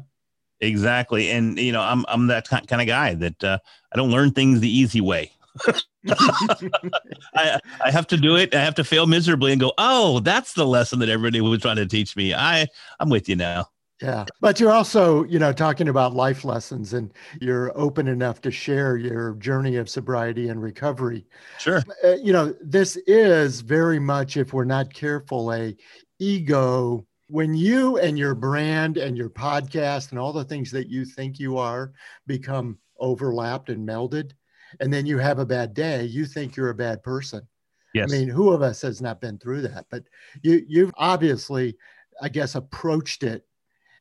Exactly. 0.62 1.32
And, 1.32 1.58
you 1.58 1.72
know, 1.72 1.82
I'm, 1.82 2.06
I'm 2.08 2.28
that 2.28 2.50
kind 2.50 2.82
of 2.82 2.88
guy 2.88 3.14
that 3.16 3.44
uh, 3.44 3.60
I 3.94 3.98
don't 3.98 4.12
learn 4.12 4.32
things 4.32 4.60
the 4.60 4.70
easy 4.70 5.02
way. 5.02 5.32
I, 6.08 7.60
I 7.84 7.92
have 7.92 8.08
to 8.08 8.18
do 8.18 8.36
it. 8.36 8.54
I 8.54 8.64
have 8.64 8.76
to 8.76 8.84
fail 8.84 9.08
miserably 9.08 9.52
and 9.52 9.60
go, 9.60 9.74
oh, 9.78 10.20
that's 10.20 10.54
the 10.54 10.66
lesson 10.66 11.00
that 11.00 11.10
everybody 11.10 11.42
was 11.42 11.62
trying 11.62 11.78
to 11.78 11.86
teach 11.86 12.16
me. 12.16 12.34
I, 12.34 12.68
I'm 13.00 13.10
with 13.10 13.30
you 13.30 13.36
now. 13.36 13.68
Yeah. 14.02 14.26
But 14.40 14.60
you're 14.60 14.72
also, 14.72 15.26
you 15.26 15.40
know, 15.40 15.52
talking 15.52 15.90
about 15.90 16.14
life 16.14 16.46
lessons 16.46 16.94
and 16.94 17.12
you're 17.42 17.78
open 17.78 18.08
enough 18.08 18.40
to 18.42 18.52
share 18.52 18.96
your 18.96 19.34
journey 19.36 19.76
of 19.76 19.90
sobriety 19.90 20.48
and 20.48 20.62
recovery. 20.62 21.26
Sure. 21.58 21.84
Uh, 22.04 22.16
you 22.16 22.32
know, 22.32 22.56
this 22.62 22.96
is 23.08 23.60
very 23.60 24.00
much, 24.00 24.38
if 24.38 24.54
we're 24.54 24.64
not 24.64 24.94
careful, 24.94 25.52
a 25.52 25.76
ego. 26.20 27.06
When 27.30 27.54
you 27.54 27.98
and 27.98 28.18
your 28.18 28.34
brand 28.34 28.98
and 28.98 29.16
your 29.16 29.30
podcast 29.30 30.10
and 30.10 30.20
all 30.20 30.34
the 30.34 30.44
things 30.44 30.72
that 30.72 30.90
you 30.90 31.06
think 31.06 31.40
you 31.40 31.58
are 31.58 31.94
become 32.26 32.80
overlapped 33.00 33.70
and 33.70 33.88
melded, 33.88 34.32
and 34.80 34.92
then 34.92 35.06
you 35.06 35.18
have 35.20 35.40
a 35.40 35.46
bad 35.46 35.74
day, 35.74 36.06
you 36.06 36.26
think 36.26 36.56
you're 36.56 36.70
a 36.70 36.76
bad 36.76 37.04
person. 37.04 37.48
Yes. 37.94 38.12
I 38.12 38.18
mean, 38.18 38.30
who 38.30 38.52
of 38.52 38.62
us 38.62 38.82
has 38.82 39.02
not 39.02 39.22
been 39.22 39.38
through 39.38 39.62
that? 39.62 39.86
But 39.90 40.04
you, 40.42 40.64
you've 40.68 40.94
obviously, 40.98 41.78
I 42.22 42.30
guess, 42.30 42.56
approached 42.56 43.24
it 43.24 43.46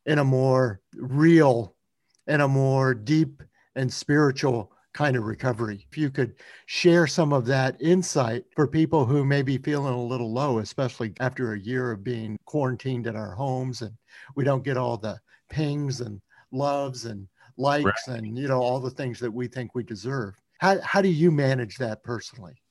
in 0.05 0.19
a 0.19 0.23
more 0.23 0.81
real 0.95 1.75
and 2.27 2.41
a 2.41 2.47
more 2.47 2.93
deep 2.93 3.43
and 3.75 3.91
spiritual 3.91 4.71
kind 4.93 5.15
of 5.15 5.23
recovery. 5.23 5.85
If 5.91 5.97
you 5.97 6.09
could 6.09 6.35
share 6.65 7.07
some 7.07 7.33
of 7.33 7.45
that 7.45 7.79
insight 7.81 8.45
for 8.55 8.67
people 8.67 9.05
who 9.05 9.23
may 9.23 9.41
be 9.41 9.57
feeling 9.57 9.93
a 9.93 10.03
little 10.03 10.33
low, 10.33 10.59
especially 10.59 11.13
after 11.19 11.53
a 11.53 11.59
year 11.59 11.91
of 11.91 12.03
being 12.03 12.37
quarantined 12.45 13.07
in 13.07 13.15
our 13.15 13.35
homes 13.35 13.81
and 13.81 13.93
we 14.35 14.43
don't 14.43 14.63
get 14.63 14.77
all 14.77 14.97
the 14.97 15.19
pings 15.49 16.01
and 16.01 16.21
loves 16.51 17.05
and 17.05 17.27
likes 17.57 18.07
right. 18.07 18.17
and 18.17 18.37
you 18.37 18.47
know 18.47 18.61
all 18.61 18.79
the 18.79 18.89
things 18.89 19.19
that 19.19 19.31
we 19.31 19.47
think 19.47 19.75
we 19.75 19.83
deserve. 19.83 20.35
How 20.59 20.79
how 20.81 21.01
do 21.01 21.09
you 21.09 21.31
manage 21.31 21.77
that 21.77 22.03
personally? 22.03 22.61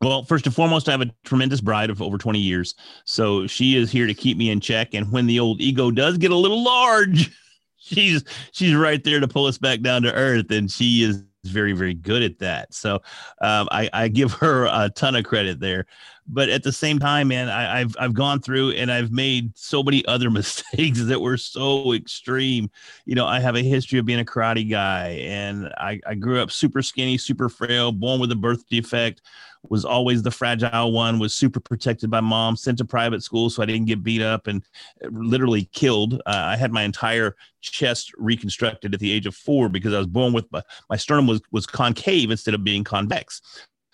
Well, 0.00 0.22
first 0.22 0.46
and 0.46 0.54
foremost, 0.54 0.88
I 0.88 0.92
have 0.92 1.00
a 1.00 1.10
tremendous 1.24 1.60
bride 1.60 1.90
of 1.90 2.00
over 2.00 2.18
20 2.18 2.38
years. 2.38 2.76
So 3.04 3.48
she 3.48 3.76
is 3.76 3.90
here 3.90 4.06
to 4.06 4.14
keep 4.14 4.36
me 4.36 4.50
in 4.50 4.60
check. 4.60 4.94
And 4.94 5.10
when 5.10 5.26
the 5.26 5.40
old 5.40 5.60
ego 5.60 5.90
does 5.90 6.18
get 6.18 6.30
a 6.30 6.36
little 6.36 6.62
large, 6.62 7.36
she's 7.78 8.22
she's 8.52 8.74
right 8.74 9.02
there 9.02 9.18
to 9.18 9.26
pull 9.26 9.46
us 9.46 9.58
back 9.58 9.80
down 9.80 10.02
to 10.02 10.14
earth. 10.14 10.50
And 10.52 10.70
she 10.70 11.02
is 11.02 11.24
very, 11.50 11.72
very 11.72 11.94
good 11.94 12.22
at 12.22 12.38
that. 12.38 12.74
So 12.74 12.96
um, 13.40 13.68
I, 13.70 13.90
I 13.92 14.08
give 14.08 14.32
her 14.34 14.66
a 14.66 14.90
ton 14.90 15.16
of 15.16 15.24
credit 15.24 15.60
there 15.60 15.86
but 16.28 16.50
at 16.50 16.62
the 16.62 16.72
same 16.72 16.98
time, 16.98 17.28
man, 17.28 17.48
I, 17.48 17.78
have 17.78 17.96
I've 17.98 18.12
gone 18.12 18.40
through 18.40 18.72
and 18.72 18.92
I've 18.92 19.10
made 19.10 19.56
so 19.56 19.82
many 19.82 20.04
other 20.06 20.30
mistakes 20.38 21.02
that 21.02 21.20
were 21.20 21.38
so 21.38 21.94
extreme. 21.94 22.70
You 23.06 23.14
know, 23.14 23.26
I 23.26 23.40
have 23.40 23.56
a 23.56 23.62
history 23.62 23.98
of 23.98 24.04
being 24.04 24.20
a 24.20 24.24
karate 24.24 24.68
guy, 24.68 25.22
and 25.22 25.72
I, 25.78 26.00
I 26.06 26.14
grew 26.14 26.40
up 26.40 26.50
super 26.50 26.82
skinny, 26.82 27.16
super 27.16 27.48
frail, 27.48 27.92
born 27.92 28.20
with 28.20 28.30
a 28.30 28.36
birth 28.36 28.68
defect, 28.68 29.22
was 29.68 29.84
always 29.84 30.22
the 30.22 30.30
fragile 30.30 30.92
one, 30.92 31.18
was 31.18 31.34
super 31.34 31.60
protected 31.60 32.10
by 32.10 32.20
mom, 32.20 32.56
sent 32.56 32.78
to 32.78 32.84
private 32.84 33.22
school 33.22 33.50
so 33.50 33.62
I 33.62 33.66
didn't 33.66 33.86
get 33.86 34.02
beat 34.02 34.22
up 34.22 34.46
and 34.46 34.62
uh, 35.04 35.08
literally 35.12 35.68
killed. 35.72 36.14
Uh, 36.26 36.44
I 36.46 36.56
had 36.56 36.72
my 36.72 36.82
entire 36.82 37.36
chest 37.60 38.12
reconstructed 38.16 38.94
at 38.94 39.00
the 39.00 39.10
age 39.10 39.26
of 39.26 39.34
four 39.34 39.68
because 39.68 39.92
I 39.94 39.98
was 39.98 40.06
born 40.06 40.32
with 40.32 40.50
my, 40.52 40.62
my 40.88 40.96
sternum 40.96 41.26
was 41.26 41.40
was 41.50 41.66
concave 41.66 42.30
instead 42.30 42.54
of 42.54 42.64
being 42.64 42.84
convex. 42.84 43.40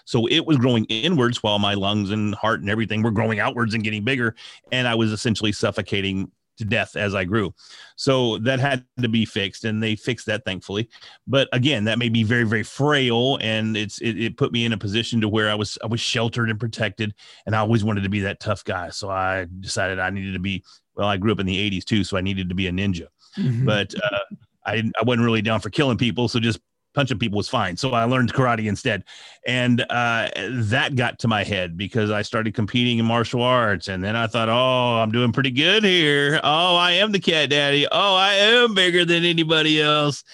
So 0.07 0.27
it 0.27 0.44
was 0.44 0.59
growing 0.59 0.85
inwards 0.87 1.42
while 1.42 1.59
my 1.59 1.74
lungs 1.74 2.11
and 2.11 2.35
heart 2.35 2.61
and 2.61 2.68
everything 2.68 3.03
were 3.03 3.11
growing 3.11 3.40
outwards 3.40 3.72
and 3.72 3.83
getting 3.83 4.05
bigger. 4.05 4.35
And 4.70 4.87
I 4.87 4.94
was 4.94 5.12
essentially 5.12 5.53
suffocating 5.53 6.31
to 6.58 6.64
death 6.64 6.96
as 6.96 7.14
I 7.14 7.24
grew. 7.24 7.54
So 7.96 8.38
that 8.38 8.60
had 8.60 8.84
to 9.00 9.08
be 9.08 9.24
fixed 9.24 9.64
and 9.64 9.82
they 9.82 9.96
fixed 9.96 10.26
that 10.26 10.44
thankfully. 10.44 10.88
But 11.26 11.48
again, 11.52 11.84
that 11.84 11.98
made 11.98 12.12
me 12.12 12.22
very, 12.22 12.44
very 12.44 12.62
frail 12.62 13.38
and 13.40 13.76
it's 13.76 14.00
it, 14.00 14.18
it, 14.18 14.36
put 14.36 14.52
me 14.52 14.64
in 14.64 14.72
a 14.72 14.78
position 14.78 15.20
to 15.20 15.28
where 15.28 15.50
I 15.50 15.54
was 15.54 15.78
I 15.82 15.86
was 15.86 16.00
sheltered 16.00 16.50
and 16.50 16.60
protected 16.60 17.14
and 17.46 17.54
I 17.54 17.60
always 17.60 17.84
wanted 17.84 18.02
to 18.02 18.08
be 18.08 18.20
that 18.20 18.40
tough 18.40 18.64
guy. 18.64 18.90
So 18.90 19.10
I 19.10 19.46
decided 19.60 19.98
I 19.98 20.10
needed 20.10 20.32
to 20.34 20.40
be 20.40 20.64
well, 20.94 21.08
I 21.08 21.16
grew 21.16 21.32
up 21.32 21.40
in 21.40 21.46
the 21.46 21.70
80s 21.70 21.84
too, 21.84 22.04
so 22.04 22.16
I 22.16 22.20
needed 22.20 22.48
to 22.48 22.54
be 22.54 22.68
a 22.68 22.72
ninja. 22.72 23.08
Mm-hmm. 23.36 23.64
But 23.64 23.94
uh, 23.96 24.36
I 24.64 24.90
I 24.98 25.02
wasn't 25.04 25.24
really 25.24 25.42
down 25.42 25.60
for 25.60 25.70
killing 25.70 25.98
people, 25.98 26.28
so 26.28 26.38
just 26.38 26.60
punching 26.94 27.18
people 27.18 27.37
was 27.37 27.48
fine. 27.48 27.76
So 27.76 27.90
I 27.90 28.04
learned 28.04 28.33
karate 28.33 28.66
instead. 28.66 29.04
And 29.46 29.83
uh, 29.90 30.28
that 30.37 30.94
got 30.94 31.18
to 31.20 31.28
my 31.28 31.44
head 31.44 31.76
because 31.76 32.11
I 32.11 32.22
started 32.22 32.54
competing 32.54 32.98
in 32.98 33.04
martial 33.04 33.42
arts. 33.42 33.88
And 33.88 34.02
then 34.02 34.16
I 34.16 34.26
thought, 34.26 34.48
oh, 34.48 35.02
I'm 35.02 35.11
doing 35.11 35.33
pretty 35.33 35.50
good 35.50 35.85
here. 35.85 36.40
Oh, 36.42 36.76
I 36.76 36.92
am 36.92 37.12
the 37.12 37.20
cat 37.20 37.50
daddy. 37.50 37.87
Oh, 37.90 38.14
I 38.14 38.35
am 38.35 38.74
bigger 38.74 39.04
than 39.04 39.24
anybody 39.24 39.83
else. 39.83 40.24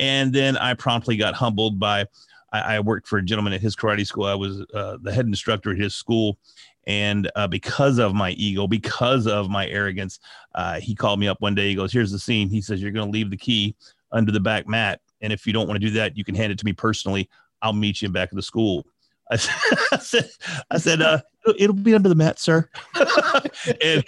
And 0.00 0.32
then 0.32 0.56
I 0.56 0.74
promptly 0.74 1.16
got 1.16 1.34
humbled 1.34 1.78
by, 1.78 2.06
I, 2.52 2.76
I 2.76 2.80
worked 2.80 3.06
for 3.06 3.18
a 3.18 3.22
gentleman 3.22 3.52
at 3.52 3.60
his 3.60 3.76
karate 3.76 4.06
school. 4.06 4.24
I 4.24 4.34
was 4.34 4.64
uh, 4.72 4.98
the 5.02 5.12
head 5.12 5.26
instructor 5.26 5.72
at 5.72 5.78
his 5.78 5.94
school. 5.94 6.38
And 6.86 7.30
uh, 7.34 7.48
because 7.48 7.98
of 7.98 8.14
my 8.14 8.30
ego, 8.32 8.66
because 8.66 9.26
of 9.26 9.48
my 9.48 9.66
arrogance, 9.68 10.20
uh, 10.54 10.80
he 10.80 10.94
called 10.94 11.18
me 11.18 11.28
up 11.28 11.40
one 11.40 11.54
day. 11.54 11.68
He 11.68 11.74
goes, 11.74 11.92
Here's 11.92 12.12
the 12.12 12.18
scene. 12.18 12.50
He 12.50 12.60
says, 12.60 12.82
You're 12.82 12.90
going 12.90 13.06
to 13.06 13.12
leave 13.12 13.30
the 13.30 13.38
key 13.38 13.74
under 14.12 14.30
the 14.30 14.40
back 14.40 14.68
mat 14.68 15.00
and 15.24 15.32
if 15.32 15.46
you 15.46 15.52
don't 15.52 15.66
want 15.66 15.80
to 15.80 15.86
do 15.86 15.94
that, 15.94 16.16
you 16.16 16.22
can 16.22 16.34
hand 16.34 16.52
it 16.52 16.58
to 16.58 16.64
me 16.64 16.72
personally. 16.72 17.28
I'll 17.62 17.72
meet 17.72 18.02
you 18.02 18.10
back 18.10 18.28
at 18.28 18.36
the 18.36 18.42
school. 18.42 18.86
I 19.30 19.36
said, 19.36 20.28
I 20.70 20.76
said, 20.76 21.00
uh, 21.00 21.22
it'll 21.58 21.74
be 21.74 21.94
under 21.94 22.10
the 22.10 22.14
mat, 22.14 22.38
sir. 22.38 22.68
and 23.82 24.04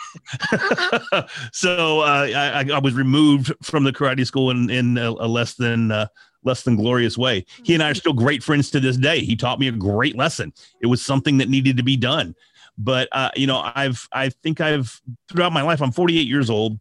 so 1.52 2.00
uh, 2.00 2.28
I, 2.34 2.66
I, 2.70 2.78
was 2.78 2.92
removed 2.92 3.50
from 3.62 3.84
the 3.84 3.92
karate 3.92 4.26
school 4.26 4.50
in, 4.50 4.68
in 4.68 4.98
a, 4.98 5.10
a 5.10 5.26
less 5.26 5.54
than 5.54 5.90
uh, 5.90 6.08
less 6.44 6.64
than 6.64 6.76
glorious 6.76 7.16
way. 7.16 7.46
He 7.64 7.72
and 7.72 7.82
I 7.82 7.90
are 7.90 7.94
still 7.94 8.12
great 8.12 8.42
friends 8.42 8.70
to 8.72 8.80
this 8.80 8.98
day. 8.98 9.20
He 9.20 9.36
taught 9.36 9.58
me 9.58 9.68
a 9.68 9.72
great 9.72 10.16
lesson. 10.16 10.52
It 10.82 10.86
was 10.86 11.02
something 11.02 11.38
that 11.38 11.48
needed 11.48 11.78
to 11.78 11.82
be 11.82 11.96
done. 11.96 12.34
But 12.76 13.08
uh, 13.12 13.30
you 13.36 13.46
know, 13.46 13.70
I've 13.74 14.06
I 14.12 14.28
think 14.28 14.60
I've 14.60 15.00
throughout 15.30 15.52
my 15.52 15.62
life. 15.62 15.80
I'm 15.80 15.92
48 15.92 16.26
years 16.28 16.50
old. 16.50 16.78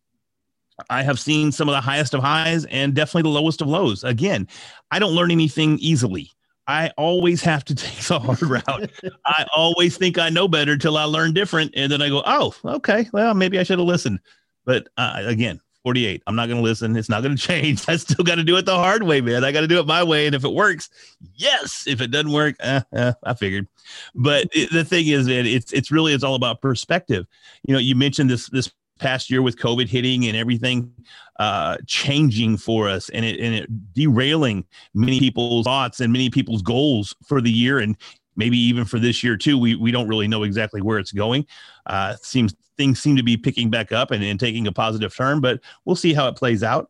I 0.89 1.03
have 1.03 1.19
seen 1.19 1.51
some 1.51 1.69
of 1.69 1.73
the 1.73 1.81
highest 1.81 2.13
of 2.13 2.21
highs 2.21 2.65
and 2.65 2.93
definitely 2.93 3.23
the 3.23 3.39
lowest 3.39 3.61
of 3.61 3.67
lows. 3.67 4.03
Again, 4.03 4.47
I 4.91 4.99
don't 4.99 5.13
learn 5.13 5.31
anything 5.31 5.77
easily. 5.79 6.31
I 6.67 6.91
always 6.97 7.41
have 7.41 7.63
to 7.65 7.75
take 7.75 7.99
the 8.05 8.19
hard 8.19 8.41
route. 8.41 8.91
I 9.25 9.45
always 9.55 9.97
think 9.97 10.17
I 10.17 10.29
know 10.29 10.47
better 10.47 10.77
till 10.77 10.97
I 10.97 11.03
learn 11.03 11.33
different. 11.33 11.73
And 11.75 11.91
then 11.91 12.01
I 12.01 12.09
go, 12.09 12.23
oh, 12.25 12.55
okay, 12.65 13.09
well, 13.13 13.33
maybe 13.33 13.59
I 13.59 13.63
should 13.63 13.79
have 13.79 13.87
listened. 13.87 14.19
But 14.65 14.87
uh, 14.97 15.21
again, 15.25 15.61
48, 15.83 16.23
I'm 16.25 16.35
not 16.35 16.47
going 16.47 16.57
to 16.57 16.63
listen. 16.63 16.95
It's 16.95 17.09
not 17.09 17.21
going 17.21 17.35
to 17.37 17.41
change. 17.41 17.87
I 17.87 17.95
still 17.97 18.25
got 18.25 18.35
to 18.35 18.43
do 18.43 18.57
it 18.57 18.65
the 18.65 18.75
hard 18.75 19.03
way, 19.03 19.21
man. 19.21 19.43
I 19.43 19.51
got 19.51 19.61
to 19.61 19.67
do 19.67 19.79
it 19.79 19.85
my 19.85 20.03
way. 20.03 20.25
And 20.25 20.35
if 20.35 20.43
it 20.43 20.51
works, 20.51 20.89
yes. 21.35 21.85
If 21.87 22.01
it 22.01 22.09
doesn't 22.09 22.31
work, 22.31 22.55
eh, 22.59 22.81
eh, 22.91 23.13
I 23.23 23.33
figured. 23.35 23.67
But 24.15 24.47
it, 24.51 24.71
the 24.71 24.83
thing 24.83 25.07
is, 25.07 25.27
man, 25.27 25.45
it's, 25.45 25.71
it's 25.71 25.91
really, 25.91 26.13
it's 26.13 26.23
all 26.23 26.35
about 26.35 26.61
perspective. 26.61 27.27
You 27.67 27.73
know, 27.73 27.79
you 27.79 27.95
mentioned 27.95 28.31
this, 28.31 28.49
this 28.49 28.71
past 28.99 29.29
year 29.29 29.41
with 29.41 29.57
COVID 29.57 29.87
hitting 29.87 30.25
and 30.25 30.37
everything 30.37 30.91
uh, 31.39 31.77
changing 31.85 32.57
for 32.57 32.87
us 32.87 33.09
and 33.09 33.25
it, 33.25 33.39
and 33.39 33.53
it 33.53 33.93
derailing 33.93 34.65
many 34.93 35.19
people's 35.19 35.65
thoughts 35.65 35.99
and 35.99 36.13
many 36.13 36.29
people's 36.29 36.61
goals 36.61 37.15
for 37.25 37.41
the 37.41 37.51
year 37.51 37.79
and 37.79 37.97
maybe 38.35 38.57
even 38.57 38.85
for 38.85 38.99
this 38.99 39.23
year 39.23 39.37
too. 39.37 39.57
We, 39.57 39.75
we 39.75 39.91
don't 39.91 40.07
really 40.07 40.27
know 40.27 40.43
exactly 40.43 40.81
where 40.81 40.99
it's 40.99 41.11
going. 41.11 41.45
Uh, 41.85 42.15
seems 42.21 42.55
things 42.77 43.01
seem 43.01 43.15
to 43.15 43.23
be 43.23 43.37
picking 43.37 43.69
back 43.69 43.91
up 43.91 44.11
and, 44.11 44.23
and 44.23 44.39
taking 44.39 44.67
a 44.67 44.71
positive 44.71 45.15
turn, 45.15 45.39
but 45.39 45.61
we'll 45.85 45.95
see 45.95 46.13
how 46.13 46.27
it 46.27 46.35
plays 46.35 46.63
out. 46.63 46.89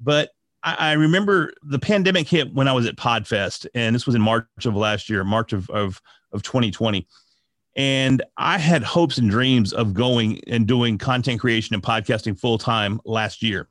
But 0.00 0.30
I, 0.62 0.76
I 0.78 0.92
remember 0.92 1.52
the 1.62 1.78
pandemic 1.78 2.28
hit 2.28 2.52
when 2.52 2.68
I 2.68 2.72
was 2.72 2.86
at 2.86 2.96
Podfest, 2.96 3.66
and 3.74 3.94
this 3.94 4.06
was 4.06 4.14
in 4.14 4.22
March 4.22 4.46
of 4.64 4.74
last 4.74 5.08
year, 5.08 5.24
March 5.24 5.52
of, 5.52 5.68
of, 5.70 6.00
of 6.32 6.42
2020 6.42 7.06
and 7.76 8.22
I 8.36 8.58
had 8.58 8.82
hopes 8.82 9.18
and 9.18 9.30
dreams 9.30 9.72
of 9.72 9.94
going 9.94 10.40
and 10.46 10.66
doing 10.66 10.98
content 10.98 11.40
creation 11.40 11.74
and 11.74 11.82
podcasting 11.82 12.38
full 12.38 12.58
time 12.58 13.00
last 13.04 13.42
year. 13.42 13.68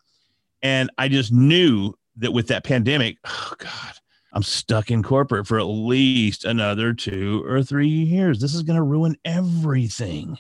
And 0.61 0.89
I 0.97 1.07
just 1.07 1.31
knew 1.31 1.93
that 2.17 2.31
with 2.31 2.47
that 2.47 2.63
pandemic, 2.63 3.17
oh 3.25 3.53
God, 3.57 3.93
I'm 4.33 4.43
stuck 4.43 4.91
in 4.91 5.03
corporate 5.03 5.47
for 5.47 5.59
at 5.59 5.63
least 5.63 6.43
another 6.43 6.93
two 6.93 7.43
or 7.45 7.63
three 7.63 7.87
years. 7.87 8.39
This 8.39 8.55
is 8.55 8.63
going 8.63 8.77
to 8.77 8.83
ruin 8.83 9.15
everything. 9.23 10.37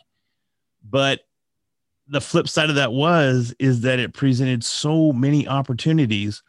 But 0.83 1.21
the 2.07 2.21
flip 2.21 2.49
side 2.49 2.69
of 2.69 2.75
that 2.75 2.91
was 2.91 3.55
is 3.59 3.81
that 3.81 3.99
it 3.99 4.13
presented 4.13 4.63
so 4.63 5.13
many 5.13 5.47
opportunities 5.47 6.43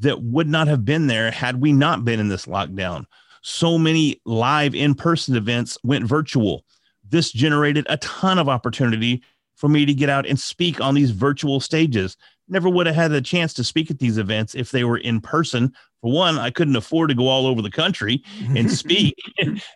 that 0.00 0.22
would 0.22 0.48
not 0.48 0.68
have 0.68 0.84
been 0.84 1.06
there 1.08 1.30
had 1.30 1.60
we 1.60 1.72
not 1.72 2.04
been 2.04 2.20
in 2.20 2.28
this 2.28 2.46
lockdown 2.46 3.06
so 3.44 3.76
many 3.76 4.20
live 4.24 4.74
in 4.74 4.94
person 4.94 5.36
events 5.36 5.76
went 5.84 6.06
virtual. 6.06 6.64
This 7.06 7.30
generated 7.30 7.86
a 7.90 7.98
ton 7.98 8.38
of 8.38 8.48
opportunity 8.48 9.22
for 9.54 9.68
me 9.68 9.84
to 9.84 9.92
get 9.92 10.08
out 10.08 10.26
and 10.26 10.40
speak 10.40 10.80
on 10.80 10.94
these 10.94 11.10
virtual 11.10 11.60
stages. 11.60 12.16
Never 12.48 12.70
would 12.70 12.86
have 12.86 12.96
had 12.96 13.12
a 13.12 13.20
chance 13.20 13.52
to 13.54 13.64
speak 13.64 13.90
at 13.90 13.98
these 13.98 14.16
events 14.16 14.54
if 14.54 14.70
they 14.70 14.82
were 14.84 14.96
in 14.96 15.20
person. 15.20 15.74
For 16.00 16.10
one, 16.10 16.38
I 16.38 16.50
couldn't 16.50 16.76
afford 16.76 17.10
to 17.10 17.14
go 17.14 17.28
all 17.28 17.46
over 17.46 17.60
the 17.60 17.70
country 17.70 18.22
and 18.56 18.70
speak. 18.78 19.14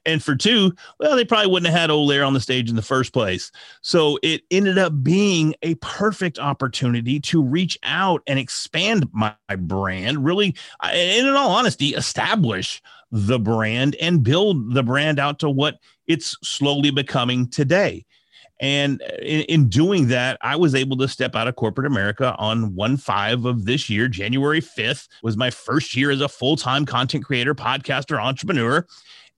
and 0.06 0.22
for 0.22 0.34
two, 0.34 0.72
well, 0.98 1.14
they 1.14 1.24
probably 1.26 1.50
wouldn't 1.50 1.70
have 1.70 1.78
had 1.78 1.90
Olair 1.90 2.26
on 2.26 2.32
the 2.32 2.40
stage 2.40 2.70
in 2.70 2.76
the 2.76 2.82
first 2.82 3.12
place. 3.12 3.52
So 3.82 4.18
it 4.22 4.42
ended 4.50 4.78
up 4.78 5.02
being 5.02 5.54
a 5.62 5.74
perfect 5.76 6.38
opportunity 6.38 7.20
to 7.20 7.42
reach 7.42 7.78
out 7.82 8.22
and 8.26 8.38
expand 8.38 9.08
my 9.12 9.34
brand, 9.58 10.24
really, 10.24 10.56
and 10.82 11.28
in 11.28 11.34
all 11.34 11.50
honesty, 11.50 11.94
establish 11.94 12.82
the 13.10 13.38
brand 13.38 13.96
and 14.00 14.22
build 14.22 14.74
the 14.74 14.82
brand 14.82 15.18
out 15.18 15.38
to 15.40 15.50
what 15.50 15.78
it's 16.06 16.36
slowly 16.42 16.90
becoming 16.90 17.48
today. 17.48 18.04
And 18.60 19.00
in, 19.22 19.42
in, 19.42 19.68
doing 19.68 20.08
that, 20.08 20.36
I 20.42 20.56
was 20.56 20.74
able 20.74 20.96
to 20.96 21.06
step 21.06 21.36
out 21.36 21.46
of 21.46 21.54
corporate 21.54 21.86
America 21.86 22.34
on 22.38 22.74
1 22.74 22.96
5 22.96 23.44
of 23.44 23.64
this 23.66 23.88
year. 23.88 24.08
January 24.08 24.60
5th 24.60 25.06
was 25.22 25.36
my 25.36 25.50
first 25.50 25.94
year 25.94 26.10
as 26.10 26.20
a 26.20 26.28
full 26.28 26.56
time 26.56 26.84
content 26.84 27.24
creator, 27.24 27.54
podcaster, 27.54 28.20
entrepreneur. 28.20 28.84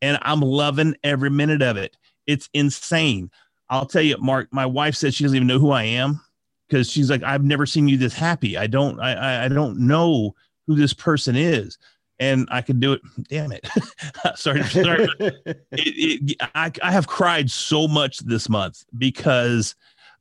And 0.01 0.19
I'm 0.23 0.41
loving 0.41 0.95
every 1.05 1.29
minute 1.29 1.61
of 1.61 1.77
it. 1.77 1.97
It's 2.27 2.49
insane. 2.55 3.31
I'll 3.69 3.87
tell 3.87 4.03
you, 4.03 4.17
Mark, 4.19 4.49
my 4.53 4.65
wife 4.65 4.95
says 4.97 5.15
she 5.15 5.25
doesn't 5.25 5.37
even 5.37 5.47
know 5.47 5.59
who 5.59 5.71
I 5.71 5.83
am 5.83 6.21
because 6.67 6.91
she's 6.91 7.11
like, 7.11 7.23
I've 7.23 7.45
never 7.45 7.67
seen 7.67 7.89
you 7.89 7.99
this 7.99 8.15
happy. 8.15 8.57
I 8.57 8.67
don't, 8.67 8.99
I, 9.01 9.45
I 9.45 9.49
don't 9.49 9.81
know 9.81 10.35
who 10.67 10.77
this 10.77 10.95
person 10.95 11.37
is 11.37 11.77
and 12.21 12.47
I 12.51 12.61
could 12.61 12.79
do 12.79 12.93
it. 12.93 13.01
Damn 13.29 13.51
it. 13.51 13.67
sorry. 14.37 14.63
sorry. 14.65 15.09
it, 15.19 15.65
it, 15.73 16.37
I, 16.55 16.71
I 16.83 16.93
have 16.93 17.09
cried 17.09 17.51
so 17.51 17.89
much 17.89 18.19
this 18.19 18.49
month 18.49 18.85
because 18.99 19.75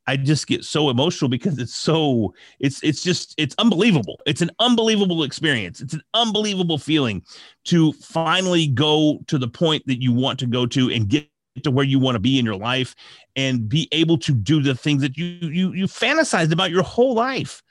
I 0.07 0.15
just 0.17 0.47
get 0.47 0.63
so 0.63 0.89
emotional 0.89 1.29
because 1.29 1.59
it's 1.59 1.75
so 1.75 2.33
it's 2.59 2.81
it's 2.83 3.03
just 3.03 3.35
it's 3.37 3.53
unbelievable. 3.59 4.19
It's 4.25 4.41
an 4.41 4.49
unbelievable 4.59 5.23
experience. 5.23 5.81
It's 5.81 5.93
an 5.93 6.01
unbelievable 6.13 6.77
feeling 6.79 7.21
to 7.65 7.91
finally 7.93 8.65
go 8.67 9.19
to 9.27 9.37
the 9.37 9.47
point 9.47 9.85
that 9.85 10.01
you 10.01 10.13
want 10.13 10.39
to 10.39 10.47
go 10.47 10.65
to 10.67 10.89
and 10.89 11.07
get 11.07 11.29
to 11.63 11.71
where 11.71 11.85
you 11.85 11.99
want 11.99 12.15
to 12.15 12.19
be 12.19 12.39
in 12.39 12.45
your 12.45 12.55
life 12.55 12.95
and 13.35 13.67
be 13.67 13.89
able 13.91 14.17
to 14.19 14.33
do 14.33 14.61
the 14.63 14.73
things 14.73 15.01
that 15.01 15.17
you 15.17 15.25
you 15.25 15.73
you 15.73 15.85
fantasized 15.85 16.53
about 16.53 16.71
your 16.71 16.83
whole 16.83 17.13
life. 17.13 17.61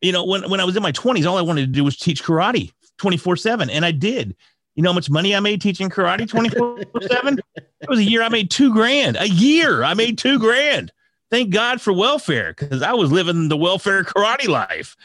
You 0.00 0.10
know, 0.10 0.24
when 0.24 0.48
when 0.50 0.58
I 0.58 0.64
was 0.64 0.74
in 0.74 0.82
my 0.82 0.90
20s, 0.90 1.26
all 1.26 1.36
I 1.36 1.42
wanted 1.42 1.60
to 1.60 1.66
do 1.66 1.84
was 1.84 1.98
teach 1.98 2.24
karate 2.24 2.72
24 3.02 3.36
7. 3.36 3.68
And 3.68 3.84
I 3.84 3.90
did. 3.90 4.36
You 4.76 4.82
know 4.82 4.90
how 4.90 4.94
much 4.94 5.10
money 5.10 5.34
I 5.34 5.40
made 5.40 5.60
teaching 5.60 5.90
karate 5.90 6.26
24 6.26 6.84
7? 7.02 7.38
It 7.56 7.88
was 7.88 7.98
a 7.98 8.04
year 8.04 8.22
I 8.22 8.28
made 8.28 8.50
two 8.50 8.72
grand. 8.72 9.16
A 9.18 9.28
year 9.28 9.82
I 9.82 9.92
made 9.92 10.16
two 10.16 10.38
grand. 10.38 10.92
Thank 11.30 11.50
God 11.50 11.80
for 11.80 11.92
welfare 11.92 12.54
because 12.56 12.80
I 12.80 12.92
was 12.92 13.10
living 13.10 13.48
the 13.48 13.56
welfare 13.56 14.04
karate 14.04 14.46
life. 14.48 14.96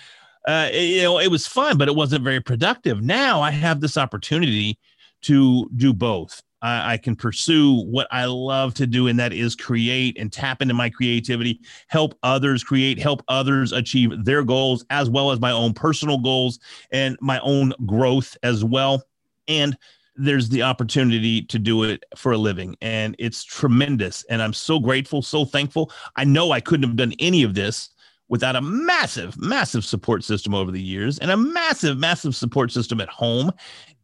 Uh, 0.48 0.70
it, 0.72 0.84
you 0.84 1.02
know, 1.02 1.20
it 1.20 1.30
was 1.30 1.48
fun, 1.48 1.78
but 1.78 1.88
it 1.88 1.96
wasn't 1.96 2.24
very 2.24 2.40
productive. 2.40 3.02
Now 3.02 3.42
I 3.42 3.50
have 3.50 3.82
this 3.82 3.98
opportunity 3.98 4.78
to 5.24 5.68
do 5.76 5.92
both. 5.92 6.44
I, 6.62 6.94
I, 6.94 6.98
can 6.98 7.16
pursue 7.16 7.82
what 7.84 8.08
I 8.12 8.26
love 8.26 8.74
to 8.76 8.88
do, 8.88 9.08
and 9.08 9.20
that 9.20 9.34
is 9.34 9.56
create 9.56 10.18
and 10.18 10.32
tap 10.32 10.62
into 10.62 10.74
my 10.74 10.90
creativity, 10.90 11.62
help 11.88 12.18
others 12.24 12.64
create, 12.64 13.00
help 13.00 13.24
others 13.28 13.72
achieve 13.72 14.26
their 14.26 14.44
goals, 14.44 14.86
as 14.90 15.10
well 15.10 15.32
as 15.32 15.40
my 15.40 15.52
own 15.52 15.74
personal 15.74 16.18
goals 16.18 16.60
and 16.92 17.18
my 17.22 17.40
own 17.40 17.74
growth 17.86 18.36
as 18.44 18.64
well. 18.64 19.04
And 19.48 19.78
there's 20.16 20.50
the 20.50 20.64
opportunity 20.64 21.44
to 21.44 21.60
do 21.60 21.84
it 21.84 22.04
for 22.16 22.32
a 22.32 22.38
living, 22.38 22.76
and 22.82 23.16
it's 23.20 23.44
tremendous. 23.44 24.24
And 24.30 24.42
I'm 24.42 24.54
so 24.54 24.80
grateful, 24.80 25.22
so 25.22 25.46
thankful. 25.46 25.92
I 26.16 26.24
know 26.24 26.52
I 26.52 26.60
couldn't 26.60 26.88
have 26.88 26.98
done 26.98 27.14
any 27.20 27.44
of 27.44 27.54
this 27.54 27.92
without 28.30 28.56
a 28.56 28.62
massive, 28.62 29.38
massive 29.38 29.86
support 29.86 30.24
system 30.24 30.54
over 30.54 30.72
the 30.72 30.82
years 30.82 31.18
and 31.20 31.32
a 31.32 31.38
massive, 31.38 31.98
massive 31.98 32.36
support 32.36 32.72
system 32.72 33.00
at 33.00 33.10
home 33.10 33.52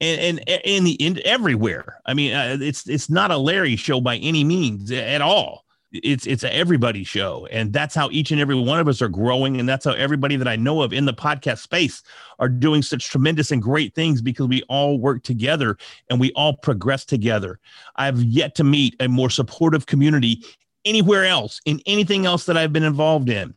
and 0.02 0.40
and 0.48 0.62
in 0.64 0.84
the 0.84 1.02
end 1.02 1.20
everywhere. 1.20 2.00
I 2.06 2.14
mean, 2.14 2.34
uh, 2.34 2.58
it's 2.60 2.88
it's 2.88 3.10
not 3.10 3.32
a 3.32 3.38
Larry 3.38 3.76
show 3.76 4.02
by 4.02 4.18
any 4.18 4.44
means 4.44 4.92
at 4.92 5.22
all. 5.22 5.66
It's 5.92 6.26
it's 6.26 6.44
a 6.44 6.54
everybody 6.54 7.04
show, 7.04 7.48
and 7.52 7.72
that's 7.72 7.94
how 7.94 8.10
each 8.12 8.32
and 8.32 8.42
every 8.42 8.56
one 8.56 8.80
of 8.80 8.88
us 8.88 9.02
are 9.02 9.10
growing, 9.10 9.60
and 9.60 9.70
that's 9.70 9.86
how 9.86 9.92
everybody 9.92 10.36
that 10.36 10.48
I 10.48 10.56
know 10.56 10.82
of 10.82 10.92
in 10.92 11.06
the 11.06 11.14
podcast 11.14 11.60
space 11.60 12.02
are 12.40 12.50
doing 12.50 12.82
such 12.82 13.10
tremendous 13.10 13.52
and 13.52 13.62
great 13.62 13.94
things 13.94 14.22
because 14.22 14.48
we 14.48 14.64
all 14.64 14.98
work 14.98 15.24
together 15.24 15.78
and 16.10 16.20
we 16.20 16.32
all 16.32 16.58
progress 16.58 17.06
together. 17.06 17.60
I've 17.98 18.22
yet 18.24 18.56
to 18.56 18.64
meet 18.64 18.96
a 19.00 19.08
more 19.08 19.30
supportive 19.30 19.86
community 19.86 20.44
anywhere 20.84 21.26
else 21.26 21.62
in 21.66 21.80
anything 21.86 22.26
else 22.26 22.46
that 22.46 22.58
I've 22.58 22.74
been 22.74 22.84
involved 22.84 23.30
in. 23.30 23.54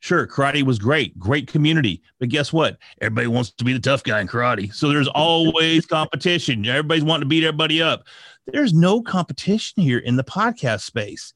Sure, 0.00 0.26
karate 0.26 0.62
was 0.62 0.78
great, 0.78 1.18
great 1.18 1.48
community. 1.48 2.02
But 2.20 2.28
guess 2.28 2.52
what? 2.52 2.78
Everybody 3.00 3.26
wants 3.26 3.50
to 3.52 3.64
be 3.64 3.72
the 3.72 3.80
tough 3.80 4.04
guy 4.04 4.20
in 4.20 4.28
karate. 4.28 4.72
So 4.72 4.88
there's 4.88 5.08
always 5.08 5.86
competition. 5.86 6.64
Everybody's 6.66 7.04
wanting 7.04 7.22
to 7.22 7.28
beat 7.28 7.44
everybody 7.44 7.82
up. 7.82 8.04
There's 8.46 8.72
no 8.72 9.02
competition 9.02 9.82
here 9.82 9.98
in 9.98 10.16
the 10.16 10.24
podcast 10.24 10.82
space. 10.82 11.34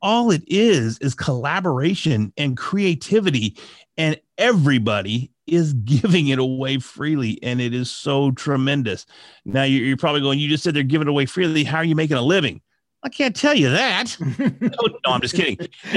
All 0.00 0.30
it 0.30 0.44
is 0.46 0.98
is 0.98 1.14
collaboration 1.14 2.32
and 2.36 2.56
creativity, 2.56 3.58
and 3.96 4.18
everybody 4.38 5.32
is 5.48 5.72
giving 5.84 6.28
it 6.28 6.38
away 6.38 6.78
freely. 6.78 7.42
And 7.42 7.60
it 7.60 7.74
is 7.74 7.90
so 7.90 8.30
tremendous. 8.30 9.06
Now, 9.44 9.64
you're, 9.64 9.96
probably 9.96 10.20
going, 10.20 10.38
you 10.38 10.48
just 10.48 10.62
said 10.62 10.74
they're 10.74 10.84
giving 10.84 11.08
it 11.08 11.10
away 11.10 11.26
freely. 11.26 11.64
How 11.64 11.78
are 11.78 11.84
you 11.84 11.96
making 11.96 12.16
a 12.16 12.22
living? 12.22 12.60
I 13.02 13.08
can't 13.08 13.36
tell 13.36 13.54
you 13.54 13.70
that. 13.70 14.16
no, 14.38 14.70
no, 15.06 15.12
I'm 15.12 15.20
just 15.20 15.34
kidding. 15.34 15.56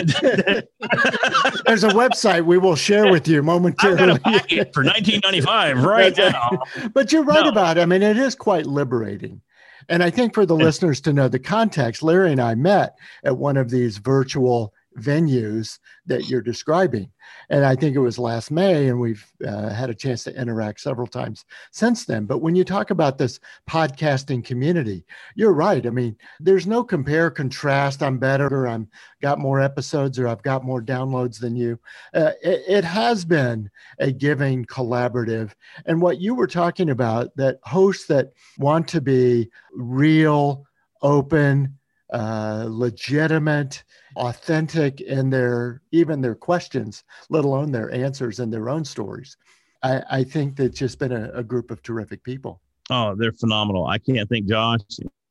There's 1.66 1.84
a 1.84 1.90
website 1.90 2.46
we 2.46 2.60
will 2.60 2.76
share 2.76 3.12
with 3.12 3.28
you 3.28 3.42
momentarily. 3.42 4.00
I've 4.00 4.08
got 4.08 4.18
a 4.18 4.22
packet 4.22 4.74
for 4.74 4.84
1995 4.84 5.84
right 5.84 6.16
now. 6.16 6.60
But 6.94 7.12
you're 7.12 7.24
right 7.24 7.44
no. 7.44 7.50
about 7.50 7.78
it. 7.78 7.82
I 7.82 7.86
mean, 7.86 8.04
it 8.04 8.18
is 8.18 8.36
quite 8.36 8.68
liberating. 8.68 9.42
And 9.90 10.04
I 10.04 10.12
think 10.12 10.36
for 10.36 10.46
the 10.46 10.56
listeners 10.56 11.02
to 11.02 11.14
know 11.14 11.28
the 11.28 11.40
context, 11.40 12.04
Larry 12.04 12.32
and 12.32 12.42
I 12.42 12.54
met 12.54 12.98
at 13.24 13.38
one 13.38 13.58
of 13.58 13.72
these 13.72 13.98
virtual 13.98 14.74
venues 15.00 15.80
that 16.06 16.28
you're 16.28 16.42
describing. 16.42 17.10
And 17.50 17.66
I 17.66 17.76
think 17.76 17.96
it 17.96 18.00
was 18.00 18.20
last 18.20 18.52
May, 18.52 18.88
and 18.90 19.00
we've 19.00 19.26
uh, 19.48 19.70
had 19.70 19.90
a 19.90 19.96
chance 19.96 20.24
to 20.26 20.36
interact 20.36 20.82
several 20.82 21.08
times 21.08 21.46
since 21.72 22.06
then. 22.06 22.26
But 22.26 22.40
when 22.40 22.56
you 22.56 22.64
talk 22.64 22.90
about 22.90 23.18
this 23.18 23.40
podcasting 23.70 24.44
community, 24.44 25.06
you're 25.36 25.54
right. 25.54 25.86
I 25.86 25.90
mean, 25.90 26.18
there's 26.40 26.68
no 26.68 26.84
compare 26.84 27.30
contrast. 27.30 28.04
I'm 28.04 28.18
better, 28.18 28.48
or 28.48 28.68
I'm 28.68 28.90
got 29.22 29.40
more 29.40 29.62
episodes, 29.62 30.20
or 30.20 30.28
I've 30.28 30.44
got 30.44 30.66
more 30.66 30.82
downloads 30.82 31.40
than 31.40 31.56
you. 31.56 31.80
Uh, 32.14 32.32
it, 32.42 32.64
it 32.68 32.84
has 32.84 33.24
been 33.24 33.70
a 34.00 34.12
giving 34.12 34.66
collaborative. 34.66 35.52
And 35.86 36.02
what 36.02 36.20
you 36.20 36.36
were 36.36 36.48
talking 36.48 36.90
about, 36.90 37.36
that 37.38 37.60
hosts 37.64 38.08
that 38.08 38.32
want 38.58 38.88
to 38.90 39.02
be 39.02 39.50
real, 39.74 40.66
open, 41.02 41.78
uh, 42.12 42.66
legitimate, 42.68 43.84
authentic 44.16 45.02
in 45.02 45.30
their 45.30 45.82
even 45.92 46.22
their 46.22 46.36
questions, 46.36 47.04
let 47.30 47.46
alone 47.46 47.72
their 47.72 47.92
answers 47.94 48.40
and 48.40 48.52
their 48.52 48.70
own 48.70 48.86
stories. 48.86 49.38
I, 49.84 50.04
I 50.10 50.24
think 50.24 50.56
that's 50.56 50.78
just 50.78 51.00
been 51.00 51.12
a, 51.12 51.32
a 51.34 51.44
group 51.44 51.72
of 51.72 51.82
terrific 51.82 52.24
people. 52.24 52.62
Oh, 52.90 53.16
they're 53.16 53.32
phenomenal. 53.32 53.88
I 53.88 53.98
can't 53.98 54.30
thank 54.30 54.48
Josh 54.48 54.82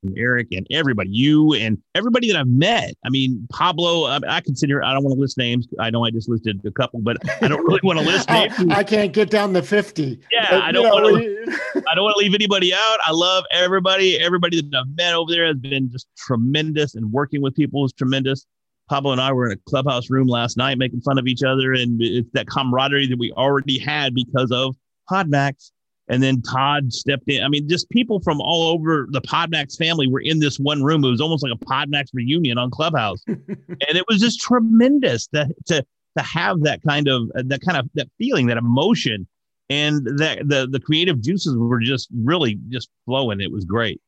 and 0.03 0.16
Eric 0.16 0.49
and 0.53 0.66
everybody, 0.71 1.11
you 1.11 1.53
and 1.55 1.79
everybody 1.95 2.33
that 2.33 2.38
I've 2.38 2.49
met. 2.49 2.95
I 3.05 3.11
mean, 3.11 3.47
Pablo, 3.53 4.05
I, 4.05 4.19
I 4.29 4.40
consider, 4.40 4.83
I 4.83 4.93
don't 4.93 5.05
want 5.05 5.14
to 5.14 5.21
list 5.21 5.37
names. 5.37 5.69
I 5.79 5.90
know 5.90 6.05
I 6.05 6.11
just 6.11 6.29
listed 6.29 6.61
a 6.64 6.71
couple, 6.71 7.01
but 7.01 7.19
I 7.43 7.49
don't 7.49 7.64
really 7.64 7.81
want 7.83 7.99
to 7.99 8.05
list 8.05 8.27
oh, 8.31 8.35
names. 8.35 8.73
I 8.73 8.83
can't 8.83 9.12
get 9.12 9.31
down 9.31 9.53
to 9.55 9.62
50. 9.62 10.21
Yeah, 10.33 10.47
but, 10.51 10.62
I 10.62 10.73
don't 10.73 10.88
want 10.88 11.23
to, 11.23 11.83
I 11.88 11.95
don't 11.95 12.05
want 12.05 12.16
to 12.16 12.25
leave 12.25 12.35
anybody 12.35 12.73
out. 12.73 12.99
I 13.05 13.12
love 13.12 13.45
everybody. 13.51 14.19
Everybody 14.19 14.62
that 14.62 14.75
I've 14.75 14.97
met 14.97 15.14
over 15.14 15.31
there 15.31 15.47
has 15.47 15.57
been 15.57 15.90
just 15.90 16.07
tremendous 16.16 16.95
and 16.95 17.12
working 17.12 17.43
with 17.43 17.55
people 17.55 17.85
is 17.85 17.93
tremendous. 17.93 18.47
Pablo 18.90 19.12
and 19.12 19.20
I 19.20 19.33
were 19.33 19.46
in 19.46 19.53
a 19.53 19.70
clubhouse 19.70 20.11
room 20.11 20.26
last 20.26 20.57
night 20.57 20.76
making 20.76 21.00
fun 21.03 21.16
of 21.16 21.29
each 21.29 21.44
other, 21.44 21.72
and 21.72 22.03
it's 22.03 22.29
that 22.33 22.48
camaraderie 22.48 23.07
that 23.07 23.18
we 23.18 23.31
already 23.33 23.79
had 23.79 24.14
because 24.14 24.50
of 24.50 24.76
Podmax. 25.09 25.70
And 26.09 26.20
then 26.20 26.42
Todd 26.42 26.92
stepped 26.92 27.29
in. 27.29 27.44
I 27.44 27.48
mean, 27.48 27.68
just 27.68 27.88
people 27.90 28.18
from 28.18 28.40
all 28.40 28.64
over 28.64 29.07
the 29.09 29.20
Podmax 29.20 29.79
family 29.79 30.09
were 30.09 30.20
in 30.20 30.40
this 30.40 30.59
one 30.59 30.83
room. 30.83 31.05
It 31.05 31.09
was 31.09 31.20
almost 31.20 31.44
like 31.44 31.53
a 31.53 31.64
Podmax 31.64 32.07
reunion 32.12 32.59
on 32.59 32.68
Clubhouse, 32.68 33.22
and 33.29 33.38
it 33.79 34.05
was 34.09 34.18
just 34.18 34.40
tremendous 34.40 35.29
that 35.29 35.46
to 35.66 35.87
to 36.18 36.24
have 36.24 36.62
that 36.62 36.83
kind 36.83 37.07
of 37.07 37.31
that 37.35 37.61
kind 37.61 37.79
of 37.79 37.88
that 37.94 38.09
feeling, 38.18 38.48
that 38.48 38.57
emotion, 38.57 39.29
and 39.68 40.05
that 40.18 40.48
the 40.48 40.66
the 40.68 40.81
creative 40.81 41.20
juices 41.20 41.57
were 41.57 41.79
just 41.79 42.09
really 42.12 42.59
just 42.70 42.88
flowing. 43.05 43.40
It 43.40 43.53
was 43.53 43.64
great. 43.64 44.00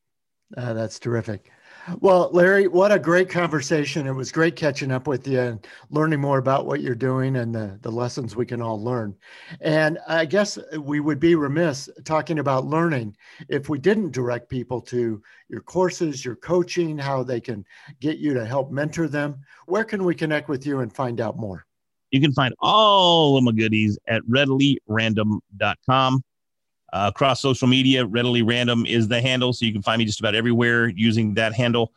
Uh, 0.57 0.73
that's 0.73 0.99
terrific. 0.99 1.49
Well, 1.99 2.29
Larry, 2.31 2.67
what 2.67 2.93
a 2.93 2.99
great 2.99 3.29
conversation. 3.29 4.07
It 4.07 4.13
was 4.13 4.31
great 4.31 4.55
catching 4.55 4.91
up 4.91 5.05
with 5.05 5.27
you 5.27 5.39
and 5.39 5.67
learning 5.89 6.21
more 6.21 6.37
about 6.37 6.65
what 6.65 6.79
you're 6.79 6.95
doing 6.95 7.35
and 7.35 7.53
the, 7.53 7.77
the 7.81 7.91
lessons 7.91 8.35
we 8.35 8.45
can 8.45 8.61
all 8.61 8.81
learn. 8.81 9.15
And 9.59 9.99
I 10.07 10.25
guess 10.25 10.57
we 10.79 11.01
would 11.01 11.19
be 11.19 11.35
remiss 11.35 11.89
talking 12.05 12.39
about 12.39 12.65
learning 12.65 13.17
if 13.49 13.67
we 13.67 13.79
didn't 13.79 14.11
direct 14.11 14.49
people 14.49 14.79
to 14.81 15.21
your 15.49 15.61
courses, 15.61 16.23
your 16.23 16.37
coaching, 16.37 16.97
how 16.97 17.21
they 17.21 17.41
can 17.41 17.65
get 17.99 18.17
you 18.17 18.33
to 18.33 18.45
help 18.45 18.71
mentor 18.71 19.09
them. 19.09 19.39
Where 19.65 19.83
can 19.83 20.05
we 20.05 20.15
connect 20.15 20.47
with 20.47 20.65
you 20.65 20.79
and 20.79 20.93
find 20.93 21.19
out 21.19 21.37
more? 21.37 21.65
You 22.11 22.21
can 22.21 22.31
find 22.31 22.53
all 22.59 23.35
of 23.35 23.43
my 23.43 23.51
goodies 23.51 23.99
at 24.07 24.21
readilyrandom.com. 24.23 26.23
Uh, 26.93 27.07
across 27.07 27.41
social 27.41 27.67
media, 27.67 28.05
readily 28.05 28.43
random 28.43 28.85
is 28.85 29.07
the 29.07 29.19
handle. 29.19 29.51
So 29.51 29.65
you 29.65 29.73
can 29.73 29.81
find 29.81 29.97
me 29.97 30.05
just 30.05 30.19
about 30.19 30.35
everywhere 30.35 30.89
using 30.89 31.33
that 31.33 31.53
handle. 31.53 31.91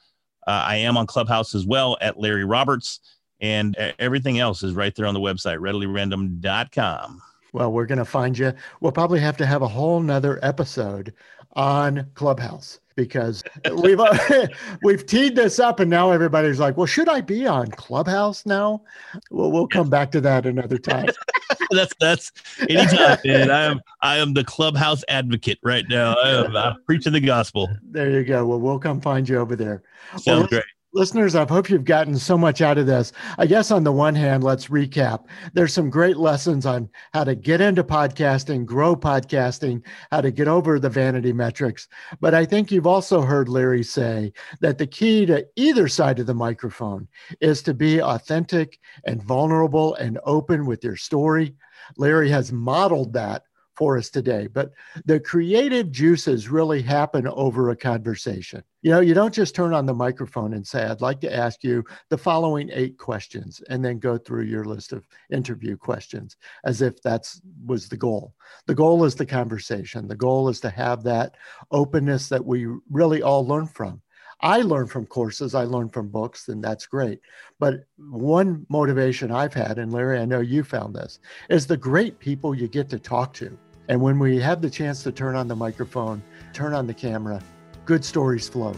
Uh, 0.46 0.64
I 0.66 0.76
am 0.76 0.96
on 0.96 1.06
Clubhouse 1.06 1.54
as 1.54 1.66
well 1.66 1.98
at 2.00 2.18
Larry 2.18 2.46
Roberts, 2.46 3.00
and 3.40 3.76
everything 3.98 4.38
else 4.38 4.62
is 4.62 4.72
right 4.72 4.94
there 4.94 5.04
on 5.04 5.12
the 5.12 5.20
website, 5.20 5.58
readilyrandom.com. 5.58 7.22
Well, 7.52 7.72
we're 7.72 7.84
going 7.84 7.98
to 7.98 8.06
find 8.06 8.38
you. 8.38 8.54
We'll 8.80 8.92
probably 8.92 9.20
have 9.20 9.36
to 9.36 9.46
have 9.46 9.60
a 9.60 9.68
whole 9.68 10.00
nother 10.00 10.38
episode 10.42 11.12
on 11.56 12.06
Clubhouse 12.14 12.78
because 12.94 13.42
we've 13.74 13.98
uh, 13.98 14.46
we've 14.82 15.04
teed 15.06 15.34
this 15.34 15.58
up 15.58 15.80
and 15.80 15.90
now 15.90 16.10
everybody's 16.10 16.60
like, 16.60 16.76
well, 16.76 16.86
should 16.86 17.08
I 17.08 17.20
be 17.20 17.46
on 17.46 17.68
Clubhouse 17.72 18.46
now? 18.46 18.82
Well, 19.30 19.50
we'll 19.50 19.68
come 19.68 19.90
back 19.90 20.12
to 20.12 20.20
that 20.20 20.46
another 20.46 20.78
time. 20.78 21.08
that's 21.70 21.94
that's 21.98 22.32
anytime, 22.68 23.18
man. 23.24 23.50
I 23.50 23.62
am 23.64 23.80
I 24.02 24.16
am 24.18 24.34
the 24.34 24.44
Clubhouse 24.44 25.02
advocate 25.08 25.58
right 25.62 25.84
now. 25.88 26.14
I 26.14 26.44
am 26.44 26.56
I'm 26.56 26.82
preaching 26.84 27.12
the 27.12 27.20
gospel. 27.20 27.68
There 27.82 28.10
you 28.10 28.24
go. 28.24 28.46
Well, 28.46 28.60
we'll 28.60 28.78
come 28.78 29.00
find 29.00 29.28
you 29.28 29.38
over 29.38 29.56
there. 29.56 29.82
Sounds 30.12 30.26
well, 30.26 30.46
great 30.46 30.64
listeners, 30.96 31.34
I 31.34 31.46
hope 31.46 31.68
you've 31.68 31.84
gotten 31.84 32.16
so 32.16 32.38
much 32.38 32.62
out 32.62 32.78
of 32.78 32.86
this. 32.86 33.12
I 33.36 33.44
guess 33.44 33.70
on 33.70 33.84
the 33.84 33.92
one 33.92 34.14
hand, 34.14 34.42
let's 34.42 34.68
recap. 34.68 35.26
There's 35.52 35.74
some 35.74 35.90
great 35.90 36.16
lessons 36.16 36.64
on 36.64 36.88
how 37.12 37.24
to 37.24 37.34
get 37.34 37.60
into 37.60 37.84
podcasting, 37.84 38.64
grow 38.64 38.96
podcasting, 38.96 39.82
how 40.10 40.22
to 40.22 40.30
get 40.30 40.48
over 40.48 40.78
the 40.78 40.88
vanity 40.88 41.34
metrics. 41.34 41.86
But 42.18 42.32
I 42.32 42.46
think 42.46 42.72
you've 42.72 42.86
also 42.86 43.20
heard 43.20 43.50
Larry 43.50 43.82
say 43.82 44.32
that 44.62 44.78
the 44.78 44.86
key 44.86 45.26
to 45.26 45.46
either 45.56 45.86
side 45.86 46.18
of 46.18 46.26
the 46.26 46.34
microphone 46.34 47.08
is 47.42 47.60
to 47.64 47.74
be 47.74 48.00
authentic 48.00 48.78
and 49.04 49.22
vulnerable 49.22 49.94
and 49.96 50.18
open 50.24 50.64
with 50.64 50.82
your 50.82 50.96
story. 50.96 51.54
Larry 51.98 52.30
has 52.30 52.52
modeled 52.52 53.12
that 53.12 53.42
for 53.76 53.98
us 53.98 54.10
today. 54.10 54.46
But 54.46 54.72
the 55.04 55.20
creative 55.20 55.90
juices 55.90 56.48
really 56.48 56.82
happen 56.82 57.26
over 57.28 57.70
a 57.70 57.76
conversation. 57.76 58.62
You 58.82 58.92
know, 58.92 59.00
you 59.00 59.14
don't 59.14 59.34
just 59.34 59.54
turn 59.54 59.74
on 59.74 59.86
the 59.86 59.94
microphone 59.94 60.54
and 60.54 60.66
say, 60.66 60.84
I'd 60.84 61.00
like 61.00 61.20
to 61.20 61.34
ask 61.34 61.64
you 61.64 61.84
the 62.08 62.18
following 62.18 62.70
eight 62.72 62.98
questions, 62.98 63.62
and 63.68 63.84
then 63.84 63.98
go 63.98 64.16
through 64.16 64.44
your 64.44 64.64
list 64.64 64.92
of 64.92 65.06
interview 65.30 65.76
questions 65.76 66.36
as 66.64 66.82
if 66.82 67.02
that's 67.02 67.40
was 67.66 67.88
the 67.88 67.96
goal. 67.96 68.34
The 68.66 68.74
goal 68.74 69.04
is 69.04 69.14
the 69.14 69.26
conversation. 69.26 70.06
The 70.08 70.16
goal 70.16 70.48
is 70.48 70.60
to 70.60 70.70
have 70.70 71.02
that 71.04 71.36
openness 71.70 72.28
that 72.28 72.44
we 72.44 72.66
really 72.90 73.22
all 73.22 73.46
learn 73.46 73.66
from. 73.66 74.00
I 74.42 74.60
learn 74.60 74.86
from 74.86 75.06
courses, 75.06 75.54
I 75.54 75.64
learn 75.64 75.88
from 75.88 76.08
books, 76.08 76.48
and 76.48 76.62
that's 76.62 76.86
great. 76.86 77.20
But 77.58 77.84
one 77.96 78.66
motivation 78.68 79.30
I've 79.30 79.54
had, 79.54 79.78
and 79.78 79.92
Larry, 79.92 80.20
I 80.20 80.26
know 80.26 80.40
you 80.40 80.62
found 80.62 80.94
this, 80.94 81.20
is 81.48 81.66
the 81.66 81.76
great 81.76 82.18
people 82.18 82.54
you 82.54 82.68
get 82.68 82.90
to 82.90 82.98
talk 82.98 83.32
to. 83.34 83.58
And 83.88 84.00
when 84.00 84.18
we 84.18 84.40
have 84.40 84.60
the 84.60 84.70
chance 84.70 85.02
to 85.04 85.12
turn 85.12 85.36
on 85.36 85.48
the 85.48 85.56
microphone, 85.56 86.22
turn 86.52 86.74
on 86.74 86.86
the 86.86 86.94
camera, 86.94 87.40
good 87.84 88.04
stories 88.04 88.48
flow. 88.48 88.74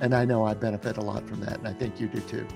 And 0.00 0.14
I 0.14 0.24
know 0.24 0.44
I 0.44 0.54
benefit 0.54 0.96
a 0.96 1.00
lot 1.00 1.26
from 1.28 1.40
that. 1.40 1.58
And 1.58 1.68
I 1.68 1.72
think 1.72 2.00
you 2.00 2.06
do 2.06 2.20
too. 2.20 2.46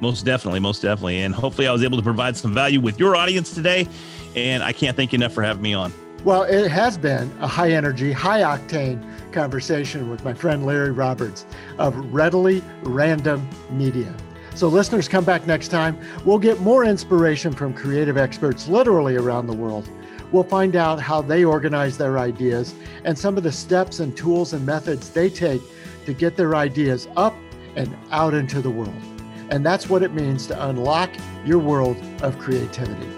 Most 0.00 0.24
definitely. 0.24 0.60
Most 0.60 0.82
definitely. 0.82 1.22
And 1.22 1.34
hopefully 1.34 1.66
I 1.66 1.72
was 1.72 1.82
able 1.82 1.96
to 1.96 2.02
provide 2.02 2.36
some 2.36 2.52
value 2.52 2.80
with 2.80 2.98
your 2.98 3.16
audience 3.16 3.54
today. 3.54 3.88
And 4.36 4.62
I 4.62 4.72
can't 4.72 4.96
thank 4.96 5.12
you 5.12 5.16
enough 5.16 5.32
for 5.32 5.42
having 5.42 5.62
me 5.62 5.74
on. 5.74 5.92
Well, 6.24 6.44
it 6.44 6.70
has 6.70 6.96
been 6.96 7.30
a 7.40 7.46
high 7.46 7.72
energy, 7.72 8.10
high 8.10 8.40
octane 8.40 9.02
conversation 9.32 10.08
with 10.10 10.24
my 10.24 10.32
friend 10.32 10.64
Larry 10.64 10.90
Roberts 10.90 11.44
of 11.78 11.94
Readily 12.14 12.62
Random 12.82 13.46
Media. 13.70 14.14
So, 14.54 14.68
listeners, 14.68 15.08
come 15.08 15.24
back 15.24 15.46
next 15.46 15.68
time. 15.68 15.98
We'll 16.24 16.38
get 16.38 16.60
more 16.60 16.84
inspiration 16.84 17.52
from 17.52 17.74
creative 17.74 18.16
experts 18.16 18.68
literally 18.68 19.16
around 19.16 19.48
the 19.48 19.52
world. 19.52 19.88
We'll 20.34 20.42
find 20.42 20.74
out 20.74 21.00
how 21.00 21.22
they 21.22 21.44
organize 21.44 21.96
their 21.96 22.18
ideas 22.18 22.74
and 23.04 23.16
some 23.16 23.36
of 23.36 23.44
the 23.44 23.52
steps 23.52 24.00
and 24.00 24.16
tools 24.16 24.52
and 24.52 24.66
methods 24.66 25.10
they 25.10 25.30
take 25.30 25.62
to 26.06 26.12
get 26.12 26.36
their 26.36 26.56
ideas 26.56 27.06
up 27.16 27.36
and 27.76 27.96
out 28.10 28.34
into 28.34 28.60
the 28.60 28.68
world. 28.68 29.00
And 29.50 29.64
that's 29.64 29.88
what 29.88 30.02
it 30.02 30.12
means 30.12 30.48
to 30.48 30.68
unlock 30.68 31.10
your 31.44 31.60
world 31.60 31.96
of 32.20 32.36
creativity. 32.40 33.08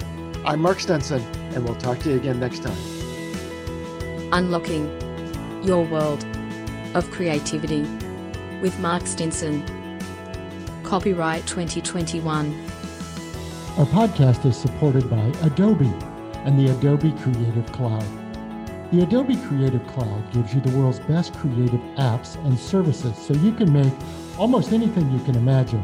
I'm 0.45 0.61
Mark 0.61 0.79
Stinson, 0.79 1.23
and 1.55 1.65
we'll 1.65 1.77
talk 1.77 2.01
to 2.01 2.11
you 2.11 2.17
again 2.17 2.39
next 2.39 2.63
time. 2.63 2.77
Unlocking 4.35 4.85
your 5.65 5.87
world 5.87 6.23
of 6.93 7.11
creativity 7.11 7.81
with 8.61 8.79
Mark 8.79 9.07
Stinson. 9.07 9.65
Copyright 10.83 11.47
2021. 11.47 12.49
Our 13.79 13.87
podcast 13.87 14.45
is 14.45 14.55
supported 14.55 15.09
by 15.09 15.33
Adobe 15.41 15.91
and 16.47 16.59
the 16.59 16.73
Adobe 16.73 17.13
Creative 17.21 17.67
Cloud. 17.73 18.07
The 18.93 19.03
Adobe 19.03 19.37
Creative 19.37 19.85
Cloud 19.89 20.33
gives 20.33 20.55
you 20.55 20.61
the 20.61 20.79
world's 20.79 21.01
best 21.01 21.35
creative 21.35 21.81
apps 21.99 22.37
and 22.47 22.57
services 22.57 23.19
so 23.19 23.35
you 23.35 23.53
can 23.53 23.73
make 23.73 23.93
almost 24.39 24.73
anything 24.73 25.11
you 25.11 25.19
can 25.25 25.35
imagine 25.35 25.83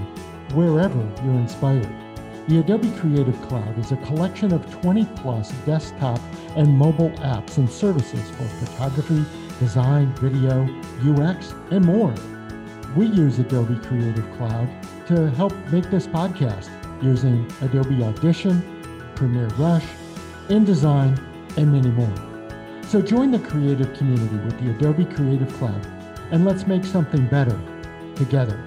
wherever 0.54 1.00
you're 1.24 1.34
inspired. 1.34 1.92
The 2.46 2.60
Adobe 2.60 2.92
Creative 2.92 3.40
Cloud 3.42 3.76
is 3.76 3.90
a 3.90 3.96
collection 3.98 4.52
of 4.52 4.70
20 4.82 5.04
plus 5.16 5.50
desktop 5.66 6.20
and 6.54 6.68
mobile 6.78 7.10
apps 7.18 7.56
and 7.58 7.68
services 7.68 8.30
for 8.30 8.44
photography, 8.64 9.24
design, 9.58 10.14
video, 10.14 10.68
UX, 11.04 11.54
and 11.72 11.84
more. 11.84 12.14
We 12.96 13.06
use 13.06 13.40
Adobe 13.40 13.80
Creative 13.86 14.28
Cloud 14.36 14.68
to 15.08 15.28
help 15.30 15.54
make 15.72 15.90
this 15.90 16.06
podcast 16.06 16.70
using 17.02 17.50
Adobe 17.62 18.02
Audition, 18.04 18.62
Premiere 19.16 19.48
Rush, 19.58 19.86
InDesign, 20.48 21.18
and 21.56 21.72
many 21.72 21.90
more. 21.90 22.14
So 22.88 23.00
join 23.00 23.30
the 23.30 23.38
creative 23.38 23.92
community 23.94 24.36
with 24.36 24.58
the 24.60 24.70
Adobe 24.70 25.04
Creative 25.04 25.52
Cloud 25.54 25.86
and 26.30 26.44
let's 26.44 26.66
make 26.66 26.84
something 26.84 27.26
better 27.26 27.58
together. 28.16 28.62